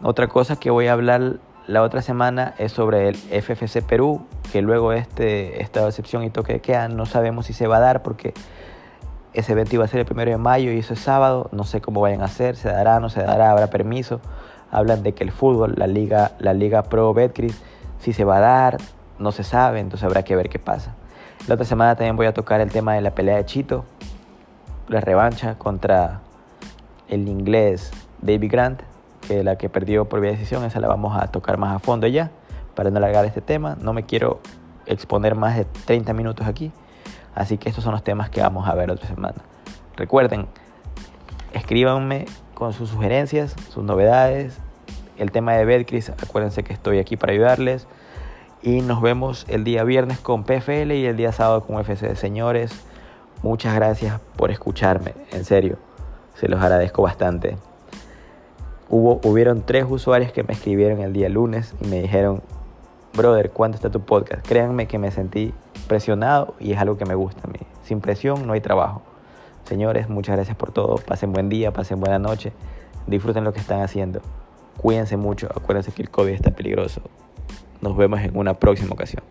Otra 0.00 0.28
cosa 0.28 0.60
que 0.60 0.70
voy 0.70 0.86
a 0.86 0.92
hablar 0.92 1.38
la 1.66 1.82
otra 1.82 2.02
semana 2.02 2.54
es 2.58 2.70
sobre 2.70 3.08
el 3.08 3.16
FFC 3.16 3.82
Perú, 3.82 4.22
que 4.52 4.62
luego 4.62 4.92
este, 4.92 5.60
esta 5.60 5.84
excepción 5.88 6.22
y 6.22 6.30
toque 6.30 6.52
de 6.52 6.60
queda 6.60 6.86
no 6.86 7.04
sabemos 7.04 7.46
si 7.46 7.52
se 7.52 7.66
va 7.66 7.78
a 7.78 7.80
dar 7.80 8.04
porque 8.04 8.32
ese 9.38 9.53
evento 9.53 9.77
iba 9.77 9.85
a 9.85 9.88
ser 9.88 10.01
el 10.01 10.07
primero 10.07 10.31
de 10.31 10.37
mayo 10.37 10.72
y 10.72 10.79
eso 10.79 10.94
es 10.94 11.01
sábado. 11.01 11.48
No 11.53 11.64
sé 11.64 11.81
cómo 11.81 12.01
vayan 12.01 12.22
a 12.22 12.27
hacer, 12.27 12.57
se 12.57 12.68
dará, 12.68 12.98
no 13.01 13.09
se 13.09 13.22
dará, 13.22 13.51
habrá 13.51 13.68
permiso. 13.68 14.20
Hablan 14.70 15.03
de 15.03 15.14
que 15.14 15.24
el 15.24 15.31
fútbol, 15.31 15.74
la 15.77 15.87
liga, 15.87 16.33
la 16.38 16.53
liga 16.53 16.83
Pro 16.83 17.14
Betcris, 17.14 17.57
si 18.01 18.12
se 18.12 18.24
va 18.24 18.38
a 18.38 18.40
dar, 18.40 18.79
no 19.18 19.33
se 19.33 19.44
sabe, 19.44 19.81
entonces 19.81 20.05
habrá 20.05 20.24
que 20.24 20.37
ver 20.37 20.48
qué 20.48 20.59
pasa. 20.59 20.94
La 21.46 21.55
otra 21.55 21.64
semana 21.64 21.94
también 21.94 22.16
voy 22.16 22.27
a 22.27 22.35
tocar 22.35 22.61
el 22.61 22.70
tema 22.70 22.94
de 22.94 23.01
la 23.01 23.12
pelea 23.12 23.37
de 23.37 23.46
Chito, 23.46 23.85
la 24.88 25.01
revancha 25.01 25.57
contra 25.57 26.20
el 27.09 27.29
inglés 27.29 27.90
David 28.20 28.51
Grant, 28.51 28.83
que 29.27 29.42
la 29.44 29.57
que 29.57 29.68
perdió 29.68 30.07
por 30.07 30.20
vía 30.20 30.33
decisión, 30.33 30.64
esa 30.64 30.81
la 30.81 30.88
vamos 30.88 31.16
a 31.16 31.29
tocar 31.29 31.59
más 31.59 31.74
a 31.74 31.79
fondo 31.79 32.07
ya, 32.07 32.31
para 32.74 32.90
no 32.90 32.98
alargar 32.98 33.24
este 33.24 33.40
tema. 33.40 33.77
No 33.81 33.92
me 33.92 34.05
quiero 34.05 34.40
exponer 34.87 35.35
más 35.35 35.57
de 35.57 35.64
30 35.64 36.12
minutos 36.12 36.46
aquí, 36.46 36.72
así 37.38 37.57
que 37.57 37.68
estos 37.68 37.85
son 37.85 37.92
los 37.92 38.03
temas 38.03 38.31
que 38.31 38.40
vamos 38.40 38.68
a 38.68 38.74
ver 38.74 38.90
otra 38.90 39.07
semana. 39.07 39.37
Recuerden, 39.96 40.46
escríbanme 41.53 42.27
con 42.55 42.72
sus 42.72 42.90
sugerencias, 42.90 43.55
sus 43.70 43.85
novedades, 43.85 44.59
el 45.16 45.31
tema 45.31 45.53
de 45.55 45.64
Betcris, 45.64 46.11
acuérdense 46.11 46.64
que 46.64 46.72
estoy 46.72 46.98
aquí 46.98 47.16
para 47.16 47.33
ayudarles. 47.33 47.87
Y 48.61 48.81
nos 48.81 49.01
vemos 49.01 49.46
el 49.48 49.62
día 49.62 49.85
viernes 49.85 50.18
con 50.18 50.42
PFL 50.42 50.92
y 50.92 51.07
el 51.07 51.16
día 51.16 51.31
sábado 51.31 51.64
con 51.64 51.77
UFC. 51.77 52.16
Señores, 52.16 52.72
muchas 53.42 53.74
gracias 53.74 54.20
por 54.37 54.51
escucharme, 54.51 55.14
en 55.31 55.44
serio, 55.44 55.79
se 56.35 56.48
los 56.48 56.61
agradezco 56.61 57.03
bastante. 57.03 57.57
Hubo, 58.88 59.20
hubieron 59.22 59.62
tres 59.62 59.87
usuarios 59.88 60.33
que 60.33 60.42
me 60.42 60.55
escribieron 60.55 61.01
el 61.03 61.12
día 61.12 61.29
lunes 61.29 61.74
y 61.81 61.87
me 61.87 62.03
dijeron, 62.03 62.42
brother, 63.14 63.51
¿cuándo 63.51 63.77
está 63.77 63.90
tu 63.90 64.01
podcast? 64.01 64.46
Créanme 64.46 64.88
que 64.88 64.98
me 64.98 65.12
sentí 65.12 65.55
presionado 65.88 66.55
y 66.61 66.72
es 66.72 66.79
algo 66.79 66.96
que 66.96 67.05
me 67.05 67.14
gusta 67.14 67.40
a 67.44 67.51
mí. 67.51 67.59
Sin 67.83 68.01
presión 68.01 68.46
no 68.46 68.53
hay 68.53 68.61
trabajo. 68.61 69.03
Señores, 69.64 70.09
muchas 70.09 70.37
gracias 70.37 70.57
por 70.57 70.72
todo. 70.72 70.96
Pasen 70.96 71.33
buen 71.33 71.48
día, 71.48 71.72
pasen 71.72 72.01
buena 72.01 72.18
noche. 72.18 72.53
Disfruten 73.07 73.44
lo 73.44 73.53
que 73.53 73.61
están 73.61 73.81
haciendo. 73.81 74.20
Cuídense 74.81 75.16
mucho. 75.16 75.48
Acuérdense 75.55 75.90
que 75.92 76.03
el 76.03 76.11
COVID 76.11 76.33
está 76.33 76.53
peligroso. 76.53 77.03
Nos 77.81 77.96
vemos 77.96 78.20
en 78.20 78.37
una 78.37 78.55
próxima 78.55 78.92
ocasión. 78.92 79.22